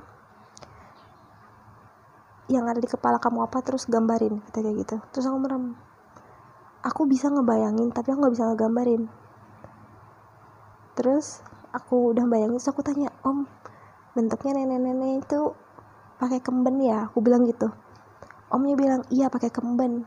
yang 2.51 2.67
ada 2.67 2.83
di 2.83 2.91
kepala 2.91 3.23
kamu 3.23 3.47
apa 3.47 3.63
terus 3.63 3.87
gambarin 3.87 4.43
kata 4.47 4.59
kayak 4.63 4.77
gitu. 4.87 4.97
Terus 5.11 5.27
aku 5.27 5.39
merem. 5.43 5.75
Aku 6.87 7.07
bisa 7.11 7.27
ngebayangin 7.31 7.91
tapi 7.91 8.15
aku 8.15 8.23
nggak 8.23 8.35
bisa 8.39 8.47
ngegambarin. 8.51 9.03
Terus 10.95 11.43
aku 11.75 12.15
udah 12.15 12.27
bayangin 12.31 12.59
terus 12.59 12.71
aku 12.71 12.83
tanya 12.87 13.11
om 13.27 13.47
bentuknya 14.15 14.63
nenek-nenek 14.63 15.27
itu 15.27 15.55
pakai 16.23 16.39
kemben 16.39 16.79
ya? 16.83 17.11
Aku 17.11 17.19
bilang 17.19 17.47
gitu. 17.51 17.71
Omnya 18.51 18.75
bilang 18.79 19.03
iya 19.11 19.27
pakai 19.27 19.51
kemben. 19.51 20.07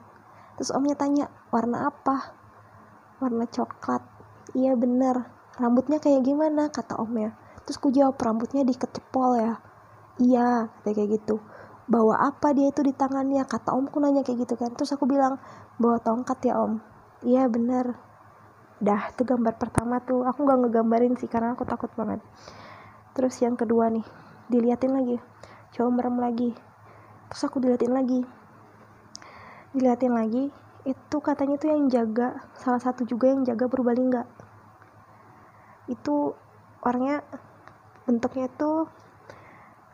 Terus 0.59 0.71
omnya 0.75 0.95
tanya 0.95 1.27
warna 1.51 1.87
apa 1.91 2.42
warna 3.23 3.47
coklat. 3.47 4.03
Iya 4.51 4.75
bener. 4.75 5.31
Rambutnya 5.55 6.03
kayak 6.03 6.27
gimana? 6.27 6.67
Kata 6.67 6.99
omnya. 6.99 7.31
Terus 7.63 7.79
ku 7.79 7.87
jawab 7.89 8.19
rambutnya 8.19 8.67
dikecepol 8.67 9.39
ya. 9.39 9.53
Iya 10.19 10.69
kayak 10.83 11.09
gitu. 11.15 11.39
Bawa 11.87 12.27
apa 12.27 12.51
dia 12.51 12.67
itu 12.69 12.83
di 12.83 12.91
tangannya? 12.91 13.47
Kata 13.47 13.71
omku 13.71 14.03
nanya 14.03 14.21
kayak 14.27 14.43
gitu 14.43 14.59
kan. 14.59 14.75
Terus 14.75 14.91
aku 14.91 15.07
bilang 15.07 15.39
bawa 15.79 16.03
tongkat 16.03 16.43
ya 16.43 16.59
om. 16.59 16.83
Iya 17.23 17.47
bener. 17.47 17.95
Dah 18.83 19.15
itu 19.15 19.23
gambar 19.23 19.55
pertama 19.55 20.03
tuh. 20.03 20.27
Aku 20.27 20.43
nggak 20.43 20.67
ngegambarin 20.67 21.15
sih 21.15 21.31
karena 21.31 21.55
aku 21.55 21.63
takut 21.63 21.89
banget. 21.95 22.19
Terus 23.15 23.39
yang 23.39 23.55
kedua 23.55 23.87
nih 23.87 24.05
diliatin 24.51 24.91
lagi. 24.91 25.17
Coba 25.71 25.89
merem 25.89 26.19
lagi. 26.19 26.51
Terus 27.31 27.41
aku 27.47 27.63
diliatin 27.63 27.95
lagi. 27.95 28.21
Diliatin 29.71 30.13
lagi 30.13 30.62
itu 30.83 31.17
katanya 31.23 31.55
tuh 31.55 31.71
yang 31.71 31.87
jaga 31.87 32.43
salah 32.59 32.79
satu 32.83 33.07
juga 33.07 33.31
yang 33.31 33.47
jaga 33.47 33.71
Purbalingga. 33.71 34.27
Itu 35.87 36.35
orangnya 36.83 37.23
bentuknya 38.03 38.51
tuh 38.51 38.91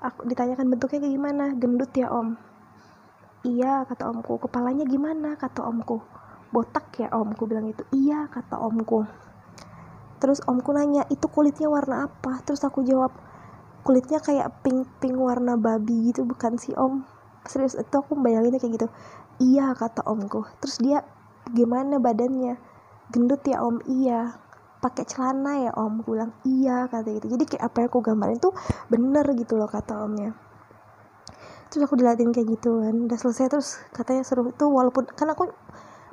aku 0.02 0.26
ditanyakan 0.26 0.66
bentuknya 0.66 1.06
kayak 1.06 1.14
gimana? 1.14 1.46
Gendut 1.54 1.94
ya 1.94 2.10
om? 2.10 2.34
Iya 3.46 3.86
kata 3.86 4.10
omku. 4.10 4.42
Kepalanya 4.42 4.90
gimana? 4.90 5.38
Kata 5.38 5.62
omku. 5.70 6.02
Botak 6.50 6.90
ya 6.98 7.14
omku 7.14 7.46
bilang 7.46 7.70
itu 7.70 7.86
iya 7.94 8.26
kata 8.26 8.58
omku. 8.58 9.06
Terus 10.18 10.42
omku 10.50 10.74
nanya 10.74 11.06
itu 11.14 11.30
kulitnya 11.30 11.70
warna 11.70 12.10
apa? 12.10 12.42
Terus 12.42 12.66
aku 12.66 12.82
jawab 12.82 13.14
kulitnya 13.86 14.18
kayak 14.18 14.66
pink 14.66 14.90
pink 14.98 15.16
warna 15.22 15.54
babi 15.54 16.10
gitu. 16.10 16.26
Bukan 16.26 16.58
sih 16.58 16.74
om. 16.74 17.06
Serius 17.46 17.78
itu 17.78 17.94
aku 17.94 18.18
bayanginnya 18.18 18.58
kayak 18.58 18.74
gitu 18.82 18.90
iya 19.40 19.72
kata 19.74 20.04
omku. 20.06 20.44
Terus 20.60 20.78
dia 20.84 21.00
gimana 21.50 21.98
badannya? 21.98 22.60
Gendut 23.10 23.42
ya 23.48 23.64
om. 23.64 23.80
Iya. 23.88 24.38
Pakai 24.80 25.04
celana 25.08 25.60
ya 25.60 25.72
om? 25.76 26.04
Bilang 26.04 26.36
iya 26.46 26.86
kata 26.92 27.08
gitu. 27.20 27.28
Jadi 27.32 27.44
kayak 27.56 27.64
apa 27.72 27.76
yang 27.84 27.90
aku 27.92 28.00
gambarin 28.04 28.40
tuh 28.40 28.54
bener 28.92 29.26
gitu 29.36 29.56
loh 29.56 29.68
kata 29.68 30.06
omnya. 30.06 30.36
Terus 31.72 31.82
aku 31.88 31.96
dilatih 31.98 32.30
kayak 32.30 32.48
gitu 32.60 32.84
kan. 32.84 32.96
Udah 33.10 33.18
selesai 33.18 33.46
terus 33.50 33.80
katanya 33.96 34.24
seru 34.28 34.48
itu 34.52 34.66
walaupun 34.68 35.08
kan 35.12 35.32
aku 35.32 35.50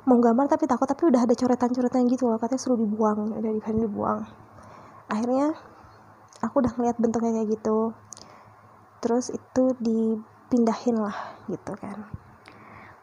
mau 0.07 0.17
gambar 0.23 0.47
tapi 0.47 0.63
takut 0.67 0.87
tapi 0.87 1.11
udah 1.11 1.27
ada 1.27 1.35
coretan-coretan 1.35 2.07
gitu 2.07 2.31
loh. 2.31 2.39
Katanya 2.39 2.61
seru 2.63 2.75
dibuang 2.79 3.35
udah 3.37 3.51
di 3.51 3.61
dibuang. 3.61 4.23
Akhirnya 5.07 5.55
aku 6.43 6.63
udah 6.63 6.71
ngeliat 6.75 6.97
bentuknya 6.99 7.43
kayak 7.43 7.59
gitu. 7.59 7.95
Terus 8.99 9.31
itu 9.31 9.63
dipindahin 9.79 10.97
lah 10.99 11.15
gitu 11.47 11.77
kan 11.77 12.26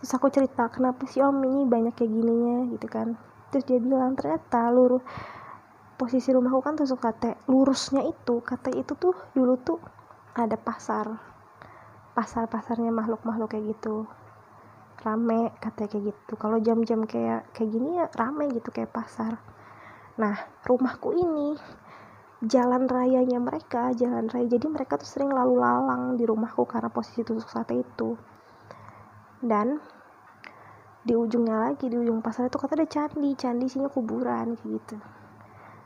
terus 0.04 0.20
aku 0.20 0.28
cerita 0.28 0.68
kenapa 0.68 1.08
sih 1.08 1.24
om 1.24 1.40
ini 1.48 1.64
banyak 1.64 1.96
kayak 1.96 2.12
gininya? 2.12 2.68
Gitu 2.68 2.84
kan. 2.92 3.16
Terus 3.48 3.64
dia 3.64 3.80
bilang 3.80 4.12
ternyata 4.12 4.68
luruh 4.68 5.00
posisi 5.96 6.28
rumahku 6.28 6.60
kan 6.60 6.76
tusuk 6.76 7.00
kate. 7.00 7.40
Lurusnya 7.48 8.04
itu 8.04 8.44
kate 8.44 8.68
itu 8.76 8.92
tuh 9.00 9.16
dulu 9.32 9.56
tuh 9.64 9.80
ada 10.36 10.60
pasar. 10.60 11.08
Pasar 12.12 12.52
pasarnya 12.52 12.92
makhluk 12.92 13.24
makhluk 13.24 13.56
kayak 13.56 13.72
gitu. 13.72 14.04
Rame 15.00 15.56
katanya 15.56 15.96
kayak 15.96 16.04
gitu. 16.12 16.32
Kalau 16.36 16.60
jam-jam 16.60 17.08
kayak 17.08 17.48
kayak 17.56 17.72
gini 17.72 17.96
ya 17.96 18.12
rame 18.12 18.52
gitu 18.52 18.68
kayak 18.76 18.92
pasar. 18.92 19.40
Nah 20.20 20.36
rumahku 20.68 21.16
ini 21.16 21.56
jalan 22.44 22.84
rayanya 22.92 23.40
mereka 23.40 23.96
jalan 23.96 24.28
raya. 24.28 24.52
Jadi 24.52 24.68
mereka 24.68 25.00
tuh 25.00 25.08
sering 25.08 25.32
lalu 25.32 25.64
lalang 25.64 26.20
di 26.20 26.28
rumahku 26.28 26.68
karena 26.68 26.92
posisi 26.92 27.24
tusuk 27.24 27.48
sate 27.48 27.80
itu 27.80 28.33
dan 29.44 29.78
di 31.04 31.12
ujungnya 31.12 31.68
lagi 31.68 31.92
di 31.92 32.00
ujung 32.00 32.24
pasar 32.24 32.48
itu 32.48 32.56
kata 32.56 32.80
ada 32.80 32.88
candi. 32.88 33.36
Candi 33.36 33.68
isinya 33.68 33.92
kuburan 33.92 34.56
gitu. 34.64 34.96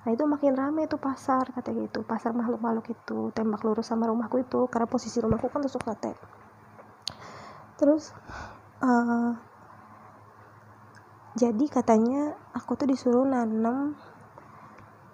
Nah 0.07 0.11
itu 0.15 0.23
makin 0.31 0.55
rame 0.55 0.87
tuh 0.87 1.03
pasar 1.03 1.51
kata 1.51 1.75
gitu. 1.75 2.07
Pasar 2.07 2.31
makhluk-makhluk 2.39 2.87
itu 2.95 3.35
tembak 3.35 3.67
lurus 3.67 3.91
sama 3.91 4.07
rumahku 4.07 4.47
itu 4.47 4.71
karena 4.71 4.87
posisi 4.87 5.19
rumahku 5.19 5.51
kan 5.51 5.59
tusuk 5.59 5.83
sate. 5.83 6.15
Terus 7.75 8.15
uh, 8.79 9.35
jadi 11.35 11.67
katanya 11.67 12.39
aku 12.55 12.79
tuh 12.79 12.87
disuruh 12.87 13.27
nanam 13.27 13.99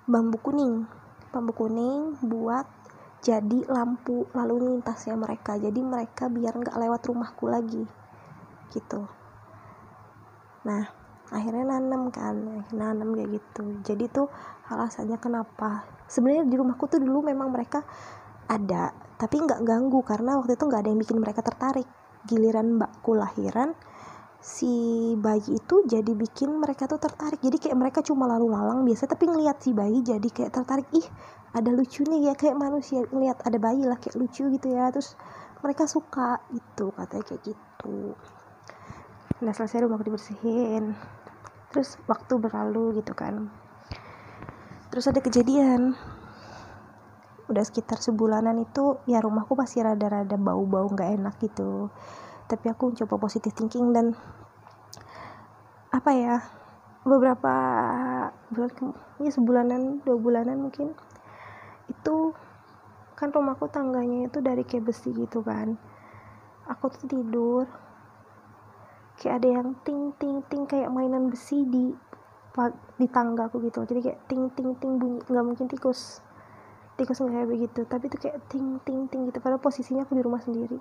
bambu 0.04 0.36
kuning. 0.44 0.84
Bambu 1.32 1.56
kuning 1.56 2.20
buat 2.20 2.68
jadi 3.24 3.64
lampu 3.72 4.28
lalu 4.36 4.76
lintasnya 4.76 5.16
mereka. 5.16 5.56
Jadi 5.56 5.80
mereka 5.80 6.28
biar 6.28 6.60
nggak 6.60 6.76
lewat 6.76 7.00
rumahku 7.08 7.48
lagi 7.48 8.03
gitu. 8.74 9.06
Nah 10.66 11.04
akhirnya 11.32 11.78
nanam 11.78 12.12
kan 12.12 12.66
nanam 12.74 13.16
kayak 13.16 13.40
gitu. 13.40 13.80
Jadi 13.86 14.04
tuh 14.12 14.28
alasannya 14.68 15.16
kenapa? 15.16 15.86
Sebenarnya 16.10 16.44
di 16.44 16.56
rumahku 16.58 16.84
tuh 16.90 17.00
dulu 17.00 17.24
memang 17.24 17.48
mereka 17.48 17.80
ada 18.44 18.92
tapi 19.16 19.40
nggak 19.40 19.64
ganggu 19.64 20.04
karena 20.04 20.36
waktu 20.36 20.58
itu 20.58 20.64
nggak 20.68 20.80
ada 20.84 20.90
yang 20.90 21.00
bikin 21.00 21.18
mereka 21.22 21.40
tertarik. 21.40 21.88
Giliran 22.24 22.76
mbakku 22.80 23.12
lahiran 23.16 23.76
si 24.44 24.68
bayi 25.16 25.56
itu 25.56 25.88
jadi 25.88 26.12
bikin 26.12 26.60
mereka 26.60 26.84
tuh 26.84 27.00
tertarik. 27.00 27.40
Jadi 27.40 27.56
kayak 27.56 27.76
mereka 27.80 28.00
cuma 28.04 28.28
lalu 28.28 28.52
lalang 28.52 28.84
biasa 28.84 29.08
tapi 29.08 29.28
ngelihat 29.28 29.56
si 29.64 29.72
bayi 29.72 30.04
jadi 30.04 30.28
kayak 30.28 30.52
tertarik. 30.52 30.88
Ih 30.92 31.06
ada 31.56 31.72
lucunya 31.72 32.28
ya 32.28 32.34
kayak 32.36 32.56
manusia. 32.56 33.04
Ngelihat 33.08 33.40
ada 33.44 33.56
bayi 33.56 33.88
lah 33.88 33.96
kayak 33.96 34.16
lucu 34.20 34.44
gitu 34.52 34.68
ya. 34.68 34.92
Terus 34.92 35.16
mereka 35.64 35.88
suka 35.88 36.44
itu 36.52 36.92
katanya 36.92 37.24
kayak 37.24 37.42
gitu 37.48 38.12
nah 39.42 39.50
selesai 39.50 39.82
rumahku 39.82 40.06
dibersihin. 40.06 40.94
Terus 41.74 41.98
waktu 42.06 42.38
berlalu 42.38 43.02
gitu 43.02 43.16
kan. 43.18 43.50
Terus 44.94 45.10
ada 45.10 45.18
kejadian. 45.18 45.98
Udah 47.50 47.66
sekitar 47.66 47.98
sebulanan 47.98 48.62
itu 48.62 49.02
ya 49.10 49.18
rumahku 49.18 49.58
pasti 49.58 49.82
rada-rada 49.82 50.38
bau-bau 50.38 50.86
nggak 50.86 51.18
enak 51.18 51.34
gitu. 51.42 51.90
Tapi 52.46 52.70
aku 52.70 52.94
coba 52.94 53.18
positif 53.18 53.50
thinking 53.58 53.90
dan 53.90 54.14
apa 55.90 56.10
ya 56.14 56.36
beberapa 57.02 57.54
bulan 58.50 58.70
ya 59.22 59.30
sebulanan 59.30 60.02
dua 60.02 60.16
bulanan 60.18 60.58
mungkin 60.58 60.90
itu 61.86 62.34
kan 63.14 63.30
rumahku 63.30 63.70
tangganya 63.70 64.26
itu 64.26 64.38
dari 64.42 64.62
kayak 64.62 64.94
besi 64.94 65.10
gitu 65.10 65.42
kan. 65.42 65.74
Aku 66.70 66.88
tuh 66.88 67.04
tidur 67.10 67.66
kayak 69.18 69.42
ada 69.42 69.48
yang 69.60 69.68
ting 69.86 70.10
ting 70.18 70.42
ting 70.50 70.66
kayak 70.66 70.90
mainan 70.90 71.30
besi 71.30 71.62
di 71.66 71.94
di 72.98 73.06
tangga 73.10 73.50
aku 73.50 73.58
gitu. 73.66 73.82
Jadi 73.82 74.00
kayak 74.02 74.18
ting 74.30 74.46
ting 74.54 74.78
ting 74.78 74.98
bunyi 74.98 75.18
nggak 75.26 75.44
mungkin 75.44 75.66
tikus 75.66 76.22
tikus 76.94 77.18
nggak 77.22 77.34
kayak 77.34 77.48
begitu. 77.50 77.80
Tapi 77.86 78.04
itu 78.06 78.16
kayak 78.18 78.38
ting 78.50 78.78
ting 78.86 79.10
ting 79.10 79.26
gitu. 79.30 79.38
Padahal 79.42 79.62
posisinya 79.62 80.06
aku 80.06 80.14
di 80.18 80.22
rumah 80.22 80.42
sendiri. 80.42 80.78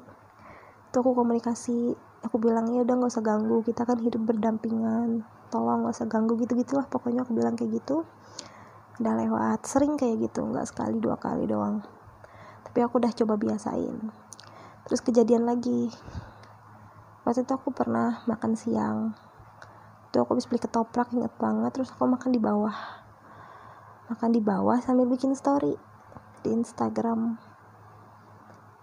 Itu 0.89 0.95
aku 1.01 1.17
komunikasi 1.17 1.97
aku 2.23 2.37
bilang 2.37 2.69
ya 2.69 2.85
udah 2.85 2.93
nggak 2.93 3.11
usah 3.11 3.25
ganggu 3.25 3.65
kita 3.65 3.85
kan 3.85 3.97
hidup 4.01 4.21
berdampingan. 4.21 5.25
Tolong 5.49 5.85
nggak 5.85 5.93
usah 5.97 6.07
ganggu 6.09 6.37
gitu 6.41 6.53
gitulah 6.57 6.85
pokoknya 6.85 7.25
aku 7.25 7.33
bilang 7.33 7.57
kayak 7.57 7.81
gitu. 7.81 8.05
Udah 9.01 9.13
lewat. 9.17 9.65
Sering 9.65 9.97
kayak 9.97 10.29
gitu 10.29 10.45
nggak 10.45 10.69
sekali 10.69 11.01
dua 11.01 11.17
kali 11.17 11.49
doang. 11.49 11.81
Tapi 12.65 12.79
aku 12.85 13.01
udah 13.01 13.13
coba 13.13 13.33
biasain. 13.37 13.97
Terus 14.85 15.01
kejadian 15.01 15.49
lagi 15.49 15.89
waktu 17.23 17.47
itu 17.47 17.53
aku 17.55 17.71
pernah 17.71 18.23
makan 18.27 18.53
siang. 18.55 19.15
Itu 20.11 20.21
aku 20.21 20.37
habis 20.37 20.45
beli 20.45 20.61
ketoprak 20.61 21.09
inget 21.15 21.31
banget. 21.39 21.71
Terus 21.73 21.89
aku 21.95 22.05
makan 22.05 22.29
di 22.35 22.41
bawah. 22.43 22.77
Makan 24.11 24.29
di 24.29 24.41
bawah 24.43 24.77
sambil 24.83 25.07
bikin 25.07 25.33
story 25.33 25.73
di 26.43 26.49
Instagram. 26.51 27.39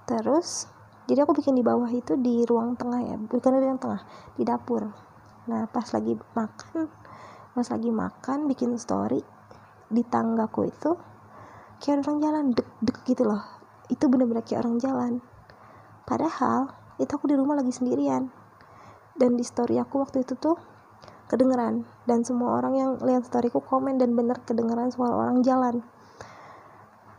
Terus 0.09 0.66
jadi 1.07 1.22
aku 1.22 1.38
bikin 1.38 1.55
di 1.55 1.62
bawah 1.62 1.87
itu 1.92 2.16
di 2.16 2.42
ruang 2.48 2.74
tengah 2.74 3.05
ya. 3.05 3.16
Bukan 3.20 3.50
di 3.55 3.61
ruang 3.62 3.79
tengah 3.79 4.03
di 4.35 4.42
dapur. 4.42 4.88
Nah 5.46 5.68
pas 5.68 5.87
lagi 5.92 6.16
makan 6.16 6.88
pas 7.50 7.66
lagi 7.66 7.90
makan 7.92 8.48
bikin 8.48 8.79
story 8.81 9.20
di 9.90 10.07
tanggaku 10.07 10.70
itu 10.70 10.94
kayak 11.83 12.07
orang 12.07 12.18
jalan 12.22 12.44
dek 12.57 12.68
dek 12.81 12.98
gitu 13.05 13.29
loh. 13.29 13.42
Itu 13.92 14.09
bener-bener 14.09 14.42
kayak 14.42 14.64
orang 14.64 14.76
jalan. 14.81 15.12
Padahal 16.09 16.80
itu 17.00 17.10
aku 17.16 17.32
di 17.32 17.36
rumah 17.36 17.56
lagi 17.56 17.72
sendirian. 17.72 18.28
Dan 19.16 19.34
di 19.34 19.44
story 19.44 19.80
aku 19.80 20.04
waktu 20.04 20.22
itu 20.22 20.36
tuh 20.36 20.60
kedengeran. 21.26 21.88
Dan 22.04 22.22
semua 22.22 22.60
orang 22.60 22.74
yang 22.76 22.90
lihat 23.00 23.24
storyku 23.24 23.64
komen 23.64 23.96
dan 23.96 24.12
bener 24.12 24.36
kedengeran 24.44 24.92
suara 24.92 25.16
orang 25.16 25.40
jalan. 25.40 25.80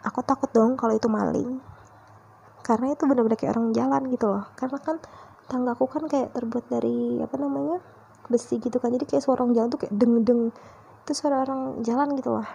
Aku 0.05 0.21
takut 0.21 0.49
dong 0.53 0.77
kalau 0.77 0.93
itu 0.93 1.09
maling. 1.09 1.61
Karena 2.61 2.93
itu 2.93 3.09
bener-bener 3.09 3.37
kayak 3.37 3.57
orang 3.57 3.73
jalan 3.73 4.01
gitu 4.13 4.25
loh. 4.29 4.45
Karena 4.53 4.77
kan 4.77 4.97
tanggaku 5.49 5.85
kan 5.89 6.05
kayak 6.05 6.31
terbuat 6.31 6.65
dari 6.69 7.19
apa 7.19 7.35
namanya 7.41 7.81
besi 8.29 8.61
gitu 8.61 8.77
kan. 8.77 8.93
Jadi 8.93 9.05
kayak 9.09 9.23
suara 9.25 9.43
orang 9.45 9.57
jalan 9.57 9.69
tuh 9.73 9.81
kayak 9.81 9.93
deng 9.97 10.21
deng 10.21 10.41
itu 11.01 11.11
suara 11.17 11.41
orang 11.41 11.81
jalan 11.81 12.13
gitu 12.17 12.37
loh. 12.37 12.47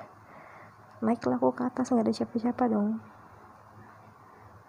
Naiklah 1.03 1.37
aku 1.37 1.53
ke 1.53 1.63
atas 1.67 1.91
nggak 1.93 2.07
ada 2.09 2.15
siapa-siapa 2.15 2.63
dong. 2.71 2.99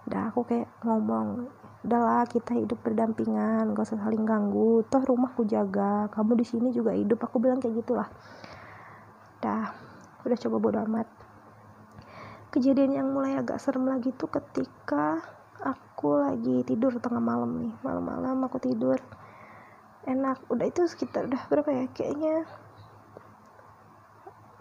Udah 0.10 0.32
aku 0.32 0.44
kayak 0.48 0.68
ngomong 0.84 1.48
udahlah 1.88 2.28
kita 2.28 2.52
hidup 2.52 2.84
berdampingan 2.84 3.72
gak 3.72 3.88
usah 3.88 3.96
saling 4.04 4.28
ganggu. 4.28 4.84
Toh 4.92 5.00
rumahku 5.08 5.48
jaga 5.48 6.12
kamu 6.12 6.36
di 6.36 6.46
sini 6.46 6.70
juga 6.76 6.92
hidup. 6.92 7.24
Aku 7.24 7.40
bilang 7.40 7.64
kayak 7.64 7.80
gitulah. 7.80 8.12
Dah 9.40 9.72
udah 10.28 10.36
coba 10.36 10.56
bodo 10.60 10.80
amat. 10.84 11.08
Kejadian 12.52 12.92
yang 12.92 13.08
mulai 13.16 13.40
agak 13.40 13.64
serem 13.64 13.88
lagi 13.88 14.12
tuh 14.12 14.28
ketika 14.28 15.24
aku 15.64 16.20
lagi 16.20 16.68
tidur 16.68 16.92
tengah 17.00 17.24
malam 17.24 17.56
nih. 17.64 17.74
Malam-malam 17.80 18.36
aku 18.44 18.60
tidur. 18.60 19.00
Enak. 20.04 20.44
Udah 20.52 20.68
itu 20.68 20.84
sekitar 20.92 21.32
udah 21.32 21.40
berapa 21.48 21.72
ya? 21.72 21.86
Kayaknya 21.96 22.44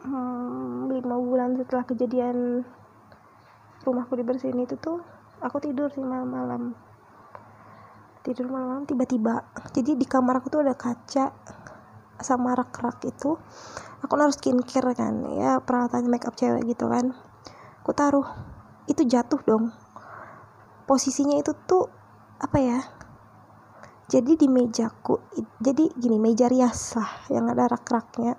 hmm, 0.07 0.95
lima 0.95 1.17
bulan 1.19 1.59
setelah 1.59 1.83
kejadian 1.83 2.63
rumahku 3.83 4.15
dibersihin 4.15 4.63
itu 4.63 4.79
tuh 4.79 5.03
aku 5.43 5.59
tidur 5.59 5.91
sih 5.91 6.03
malam-malam 6.03 6.86
tidur 8.27 8.51
malam-malam 8.51 8.91
tiba-tiba. 8.91 9.47
Jadi 9.71 9.95
di 9.95 10.03
kamar 10.03 10.43
aku 10.43 10.51
tuh 10.51 10.67
ada 10.67 10.75
kaca 10.75 11.31
sama 12.19 12.59
rak-rak 12.59 12.99
itu. 13.07 13.39
Aku 14.03 14.13
naruh 14.19 14.35
skincare 14.35 14.99
kan 14.99 15.15
ya 15.39 15.63
peralatan 15.63 16.11
makeup 16.11 16.35
cewek 16.35 16.67
gitu 16.67 16.91
kan. 16.91 17.15
Aku 17.87 17.95
taruh. 17.95 18.27
Itu 18.91 19.07
jatuh 19.07 19.39
dong. 19.47 19.71
Posisinya 20.91 21.39
itu 21.39 21.55
tuh 21.67 21.87
apa 22.43 22.59
ya 22.59 22.79
jadi 24.07 24.39
di 24.39 24.47
mejaku 24.47 25.19
jadi 25.59 25.91
gini 25.99 26.21
meja 26.23 26.47
rias 26.47 26.95
lah 26.95 27.27
yang 27.27 27.51
ada 27.51 27.67
rak-raknya. 27.67 28.39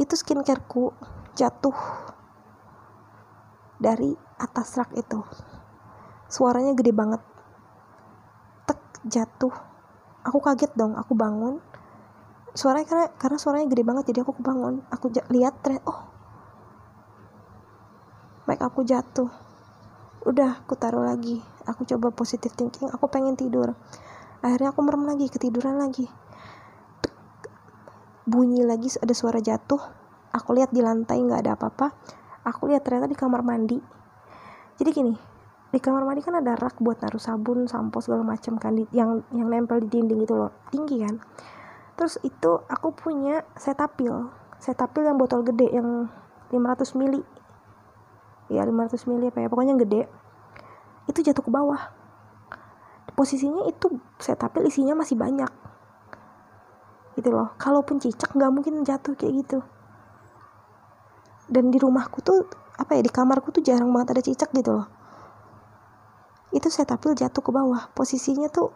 Itu 0.00 0.16
skincareku 0.16 0.96
jatuh 1.36 1.76
dari 3.76 4.16
atas 4.40 4.80
rak 4.80 4.96
itu. 4.96 5.20
Suaranya 6.32 6.72
gede 6.72 6.96
banget 6.96 7.20
jatuh. 9.08 9.52
Aku 10.24 10.40
kaget 10.40 10.72
dong 10.76 10.96
aku 10.96 11.12
bangun. 11.12 11.60
Suaranya 12.54 12.86
karena 12.86 13.06
karena 13.18 13.38
suaranya 13.38 13.66
gede 13.68 13.82
banget 13.82 14.04
jadi 14.14 14.22
aku 14.22 14.38
bangun 14.38 14.86
aku 14.88 15.10
lihat 15.34 15.58
tren 15.60 15.82
oh. 15.84 16.06
Make 18.48 18.62
aku 18.62 18.84
jatuh. 18.84 19.28
Udah 20.24 20.64
aku 20.64 20.76
taruh 20.76 21.04
lagi. 21.04 21.40
Aku 21.68 21.84
coba 21.88 22.12
positive 22.12 22.52
thinking 22.56 22.88
aku 22.92 23.08
pengen 23.08 23.36
tidur. 23.36 23.72
Akhirnya 24.44 24.72
aku 24.72 24.84
merem 24.84 25.08
lagi 25.08 25.28
ketiduran 25.28 25.80
lagi. 25.80 26.08
Bunyi 28.24 28.64
lagi 28.64 28.88
ada 29.00 29.12
suara 29.12 29.40
jatuh. 29.40 29.80
Aku 30.32 30.56
lihat 30.56 30.72
di 30.72 30.80
lantai 30.80 31.20
nggak 31.20 31.40
ada 31.44 31.52
apa-apa. 31.56 31.92
Aku 32.44 32.68
lihat 32.68 32.84
ternyata 32.84 33.08
di 33.08 33.16
kamar 33.16 33.40
mandi. 33.40 33.80
Jadi 34.76 34.90
gini 34.92 35.33
di 35.74 35.82
kamar 35.82 36.06
mandi 36.06 36.22
kan 36.22 36.38
ada 36.38 36.54
rak 36.54 36.78
buat 36.78 37.02
naruh 37.02 37.18
sabun 37.18 37.66
sampo 37.66 37.98
segala 37.98 38.22
macam 38.22 38.54
kan 38.62 38.78
yang 38.94 39.26
yang 39.34 39.50
nempel 39.50 39.82
di 39.82 39.90
dinding 39.90 40.22
itu 40.22 40.30
loh 40.30 40.54
tinggi 40.70 41.02
kan. 41.02 41.18
Terus 41.98 42.22
itu 42.22 42.62
aku 42.70 42.94
punya 42.94 43.42
setapil 43.58 44.30
setapil 44.62 45.02
yang 45.02 45.18
botol 45.18 45.42
gede 45.42 45.74
yang 45.74 46.06
500 46.54 46.94
mili. 46.94 47.26
Ya 48.46 48.62
500 48.62 49.02
mili 49.10 49.34
apa 49.34 49.42
ya 49.42 49.50
pokoknya 49.50 49.74
gede. 49.82 50.06
Itu 51.10 51.26
jatuh 51.26 51.42
ke 51.42 51.50
bawah. 51.50 51.90
Posisinya 53.18 53.66
itu 53.66 53.98
setapil 54.22 54.70
isinya 54.70 54.94
masih 54.94 55.18
banyak. 55.18 55.50
Gitu 57.18 57.34
loh. 57.34 57.50
Kalaupun 57.58 57.98
cicak 57.98 58.30
nggak 58.30 58.50
mungkin 58.54 58.86
jatuh 58.86 59.18
kayak 59.18 59.42
gitu. 59.42 59.58
Dan 61.50 61.74
di 61.74 61.82
rumahku 61.82 62.22
tuh 62.22 62.46
apa 62.78 62.94
ya 62.94 63.02
di 63.02 63.10
kamarku 63.10 63.50
tuh 63.50 63.62
jarang 63.62 63.90
banget 63.90 64.18
ada 64.18 64.22
cicak 64.22 64.54
gitu 64.54 64.70
loh 64.70 65.03
itu 66.52 66.68
saya 66.68 66.84
tampil 66.84 67.16
jatuh 67.16 67.40
ke 67.40 67.50
bawah. 67.54 67.88
Posisinya 67.96 68.50
tuh 68.52 68.74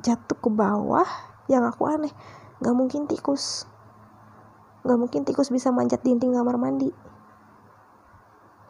jatuh 0.00 0.38
ke 0.38 0.48
bawah 0.48 1.06
yang 1.50 1.66
aku 1.66 1.84
aneh. 1.90 2.14
Nggak 2.62 2.74
mungkin 2.74 3.02
tikus. 3.10 3.68
Nggak 4.86 4.98
mungkin 4.98 5.20
tikus 5.26 5.52
bisa 5.52 5.74
manjat 5.74 6.00
dinding 6.00 6.32
kamar 6.32 6.56
mandi. 6.56 6.90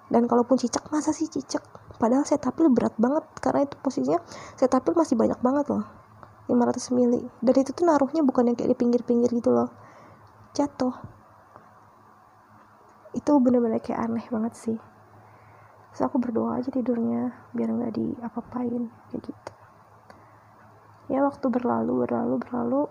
Dan 0.06 0.26
kalaupun 0.30 0.58
cicak 0.58 0.86
masa 0.90 1.10
sih 1.10 1.26
cicak? 1.30 1.62
Padahal 1.96 2.22
saya 2.28 2.38
tampil 2.38 2.70
berat 2.70 2.94
banget 2.98 3.26
karena 3.42 3.66
itu 3.66 3.74
posisinya 3.80 4.20
saya 4.54 4.68
tampil 4.70 4.94
masih 4.94 5.14
banyak 5.14 5.38
banget 5.38 5.66
loh. 5.70 5.84
500 6.46 6.94
mili. 6.94 7.26
Dan 7.42 7.54
itu 7.58 7.70
tuh 7.74 7.84
naruhnya 7.86 8.22
bukan 8.22 8.50
yang 8.50 8.56
kayak 8.58 8.70
di 8.74 8.78
pinggir-pinggir 8.78 9.30
gitu 9.34 9.50
loh. 9.50 9.70
Jatuh. 10.54 10.94
Itu 13.14 13.38
bener-bener 13.42 13.82
kayak 13.82 14.06
aneh 14.06 14.26
banget 14.30 14.54
sih 14.54 14.78
terus 15.96 16.12
aku 16.12 16.20
berdoa 16.20 16.60
aja 16.60 16.68
tidurnya 16.68 17.32
biar 17.56 17.72
nggak 17.72 17.96
diapa-apain 17.96 18.92
kayak 19.08 19.32
gitu. 19.32 19.52
Ya 21.08 21.24
waktu 21.24 21.48
berlalu 21.48 22.04
berlalu 22.04 22.36
berlalu. 22.36 22.82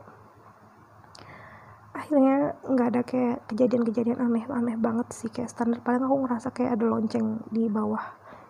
Akhirnya 1.94 2.58
nggak 2.66 2.88
ada 2.90 3.02
kayak 3.06 3.46
kejadian-kejadian 3.46 4.26
aneh-aneh 4.26 4.74
banget 4.82 5.14
sih 5.14 5.30
kayak 5.30 5.54
standar. 5.54 5.86
Paling 5.86 6.02
aku 6.02 6.26
ngerasa 6.26 6.50
kayak 6.50 6.82
ada 6.82 6.86
lonceng 6.90 7.46
di 7.54 7.70
bawah. 7.70 8.02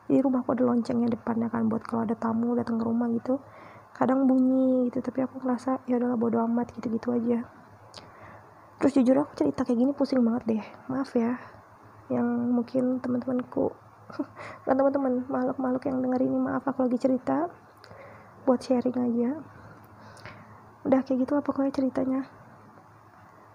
Di 0.07 0.23
rumahku 0.23 0.55
ada 0.55 0.63
loncengnya 0.63 1.11
depannya 1.11 1.51
kan 1.51 1.67
buat 1.67 1.83
kalau 1.83 2.07
ada 2.07 2.15
tamu 2.15 2.55
datang 2.55 2.79
ke 2.79 2.87
rumah 2.87 3.11
gitu. 3.11 3.43
Kadang 3.91 4.23
bunyi 4.23 4.87
gitu 4.87 5.03
tapi 5.03 5.19
aku 5.19 5.43
ngerasa 5.43 5.83
ya 5.83 5.99
udahlah 5.99 6.15
bodo 6.15 6.39
amat 6.47 6.71
gitu-gitu 6.79 7.11
aja. 7.11 7.43
Terus 8.79 9.03
jujur 9.03 9.19
aku 9.19 9.35
cerita 9.35 9.67
kayak 9.67 9.83
gini 9.83 9.91
pusing 9.91 10.23
banget 10.23 10.47
deh. 10.47 10.63
Maaf 10.87 11.11
ya 11.11 11.35
yang 12.07 12.55
mungkin 12.55 13.03
teman-temanku 13.03 13.83
kan 14.65 14.75
teman-teman 14.77 15.25
makhluk-makhluk 15.27 15.83
yang 15.89 15.97
denger 16.01 16.21
ini 16.25 16.37
maaf 16.37 16.63
aku 16.65 16.85
lagi 16.85 16.97
cerita. 17.01 17.49
Buat 18.45 18.61
sharing 18.61 18.97
aja. 18.97 19.29
Udah 20.85 21.01
kayak 21.01 21.25
gitu 21.25 21.33
apa 21.37 21.45
pokoknya 21.45 21.73
ceritanya. 21.73 22.21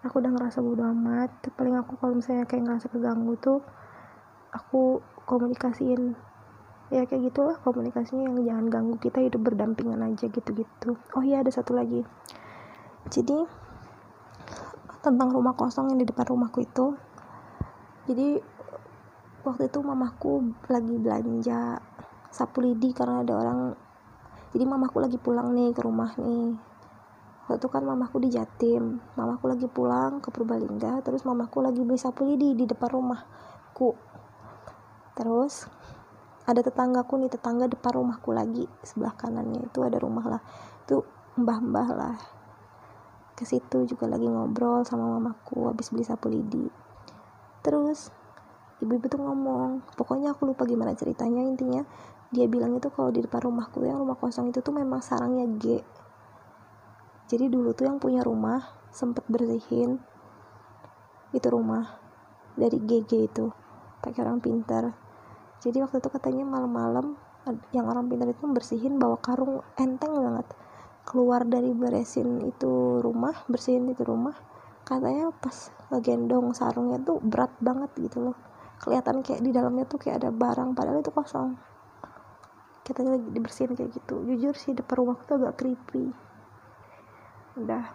Aku 0.02 0.18
udah 0.18 0.32
ngerasa 0.34 0.58
bodo 0.64 0.82
amat. 0.90 1.30
Paling 1.54 1.78
aku 1.78 1.94
kalau 2.00 2.18
misalnya 2.18 2.48
kayak 2.48 2.66
ngerasa 2.66 2.86
keganggu 2.90 3.38
tuh 3.38 3.60
aku 4.50 4.98
komunikasiin. 5.28 6.18
Ya 6.90 7.06
kayak 7.06 7.30
gitulah 7.30 7.56
komunikasinya 7.62 8.26
yang 8.26 8.34
jangan 8.42 8.66
ganggu 8.66 8.98
kita 8.98 9.22
hidup 9.22 9.46
berdampingan 9.46 10.02
aja 10.02 10.26
gitu-gitu. 10.26 10.98
Oh 11.14 11.22
iya 11.22 11.46
ada 11.46 11.54
satu 11.54 11.70
lagi. 11.70 12.02
Jadi 13.06 13.46
tentang 15.00 15.32
rumah 15.32 15.54
kosong 15.56 15.94
yang 15.94 15.98
di 16.02 16.06
depan 16.10 16.26
rumahku 16.28 16.66
itu. 16.66 16.98
Jadi 18.10 18.42
waktu 19.40 19.72
itu 19.72 19.80
mamaku 19.80 20.52
lagi 20.68 20.94
belanja 21.00 21.80
sapu 22.28 22.62
lidi 22.62 22.92
karena 22.92 23.24
ada 23.24 23.34
orang 23.40 23.60
jadi 24.50 24.64
mamaku 24.66 24.98
lagi 24.98 25.18
pulang 25.18 25.54
nih 25.54 25.70
ke 25.70 25.80
rumah 25.86 26.10
nih. 26.18 26.58
Waktu 27.46 27.58
itu 27.62 27.68
kan 27.70 27.82
mamaku 27.86 28.22
di 28.22 28.34
Jatim 28.34 28.98
mamaku 29.14 29.50
lagi 29.50 29.66
pulang 29.70 30.18
ke 30.18 30.34
Purbalingga 30.34 31.02
terus 31.06 31.22
mamaku 31.22 31.62
lagi 31.62 31.82
beli 31.86 31.98
sapu 31.98 32.26
lidi 32.26 32.58
di 32.58 32.66
depan 32.66 32.90
rumahku. 32.90 33.94
Terus 35.14 35.70
ada 36.46 36.66
tetanggaku 36.66 37.14
nih 37.22 37.30
tetangga 37.30 37.70
depan 37.70 38.02
rumahku 38.02 38.34
lagi 38.34 38.66
sebelah 38.82 39.14
kanannya 39.14 39.70
itu 39.70 39.78
ada 39.86 39.98
rumah 40.02 40.26
lah. 40.26 40.42
Itu 40.86 41.06
mbah-mbah 41.38 41.88
lah. 41.94 42.16
Ke 43.38 43.46
situ 43.46 43.86
juga 43.86 44.10
lagi 44.10 44.26
ngobrol 44.26 44.82
sama 44.82 45.06
mamaku 45.14 45.70
habis 45.70 45.94
beli 45.94 46.02
sapu 46.02 46.26
lidi. 46.26 46.66
Terus 47.62 48.10
ibu-ibu 48.80 49.06
tuh 49.12 49.20
ngomong 49.20 49.84
pokoknya 49.96 50.32
aku 50.32 50.48
lupa 50.48 50.64
gimana 50.64 50.96
ceritanya 50.96 51.44
intinya 51.44 51.84
dia 52.30 52.46
bilang 52.46 52.78
itu 52.78 52.88
kalau 52.94 53.10
di 53.10 53.20
depan 53.26 53.50
rumahku 53.50 53.82
yang 53.82 53.98
rumah 53.98 54.14
kosong 54.14 54.54
itu 54.54 54.62
tuh 54.62 54.70
memang 54.70 55.02
sarangnya 55.02 55.50
G. 55.58 55.82
Jadi 57.26 57.50
dulu 57.50 57.74
tuh 57.74 57.90
yang 57.90 57.98
punya 57.98 58.22
rumah 58.22 58.62
sempet 58.94 59.26
bersihin 59.26 59.98
itu 61.34 61.46
rumah 61.50 61.98
dari 62.54 62.78
GG 62.78 63.10
itu 63.34 63.50
pakai 63.98 64.22
orang 64.22 64.38
pintar. 64.38 64.94
Jadi 65.58 65.82
waktu 65.82 65.98
itu 65.98 66.06
katanya 66.10 66.46
malam-malam 66.46 67.18
yang 67.74 67.90
orang 67.90 68.06
pintar 68.06 68.30
itu 68.30 68.46
bersihin 68.46 69.02
bawa 69.02 69.18
karung 69.18 69.66
enteng 69.74 70.14
banget. 70.14 70.46
Keluar 71.02 71.42
dari 71.42 71.74
beresin 71.74 72.46
itu 72.46 73.02
rumah 73.02 73.42
bersihin 73.50 73.90
itu 73.90 74.06
rumah 74.06 74.38
katanya 74.86 75.34
pas 75.34 75.74
ngegendong 75.90 76.54
sarungnya 76.54 77.02
tuh 77.02 77.18
berat 77.18 77.50
banget 77.58 77.90
gitu 77.98 78.30
loh 78.30 78.49
kelihatan 78.80 79.20
kayak 79.20 79.44
di 79.44 79.52
dalamnya 79.52 79.84
tuh 79.84 80.00
kayak 80.00 80.24
ada 80.24 80.30
barang 80.32 80.72
padahal 80.72 81.04
itu 81.04 81.12
kosong. 81.12 81.54
Katanya 82.82 83.20
lagi 83.20 83.28
dibersihin 83.30 83.76
kayak 83.76 83.92
gitu. 83.94 84.24
Jujur 84.24 84.54
sih 84.56 84.72
depan 84.72 84.96
rumah 84.98 85.20
tuh 85.28 85.38
agak 85.38 85.60
creepy. 85.60 86.10
Udah. 87.60 87.92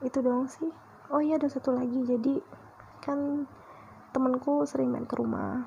Itu 0.00 0.22
doang 0.22 0.46
sih. 0.48 0.70
Oh 1.12 1.20
iya 1.20 1.36
ada 1.36 1.50
satu 1.50 1.74
lagi. 1.74 1.98
Jadi 2.06 2.40
kan 3.02 3.44
temanku 4.14 4.64
sering 4.64 4.88
main 4.94 5.04
ke 5.04 5.18
rumah. 5.18 5.66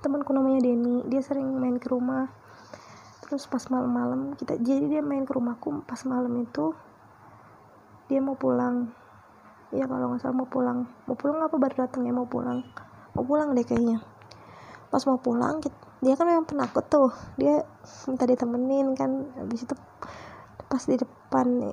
Temanku 0.00 0.32
namanya 0.32 0.64
Denny. 0.64 1.04
Dia 1.10 1.20
sering 1.20 1.50
main 1.58 1.76
ke 1.76 1.90
rumah. 1.90 2.30
Terus 3.26 3.44
pas 3.48 3.64
malam-malam 3.68 4.36
kita 4.38 4.60
jadi 4.60 4.86
dia 4.86 5.02
main 5.04 5.24
ke 5.24 5.32
rumahku 5.32 5.88
pas 5.88 6.04
malam 6.04 6.36
itu 6.44 6.76
dia 8.12 8.20
mau 8.20 8.36
pulang 8.36 8.92
ya 9.72 9.88
kalau 9.88 10.12
nggak 10.12 10.20
salah 10.20 10.36
mau 10.36 10.48
pulang. 10.48 10.84
Mau 11.08 11.16
pulang 11.16 11.40
apa 11.40 11.56
baru 11.56 11.88
datang 11.88 12.04
ya? 12.04 12.12
Mau 12.12 12.28
pulang. 12.28 12.60
Mau 13.16 13.24
pulang 13.24 13.56
deh 13.56 13.64
kayaknya. 13.64 14.04
Pas 14.92 15.02
mau 15.08 15.16
pulang 15.16 15.58
dia 16.04 16.14
kan 16.18 16.28
memang 16.28 16.44
penakut 16.44 16.84
tuh. 16.92 17.10
Dia 17.40 17.64
minta 18.06 18.28
ditemenin 18.28 18.92
kan. 18.92 19.10
Habis 19.40 19.64
itu 19.64 19.74
pas 20.68 20.82
di 20.84 20.96
depan 21.00 21.72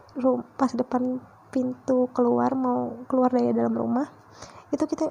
pas 0.55 0.71
depan 0.71 1.19
pintu 1.51 2.07
keluar 2.15 2.55
mau 2.55 2.99
keluar 3.09 3.31
dari 3.31 3.49
dalam 3.55 3.73
rumah 3.73 4.05
itu 4.69 4.85
kita 4.85 5.09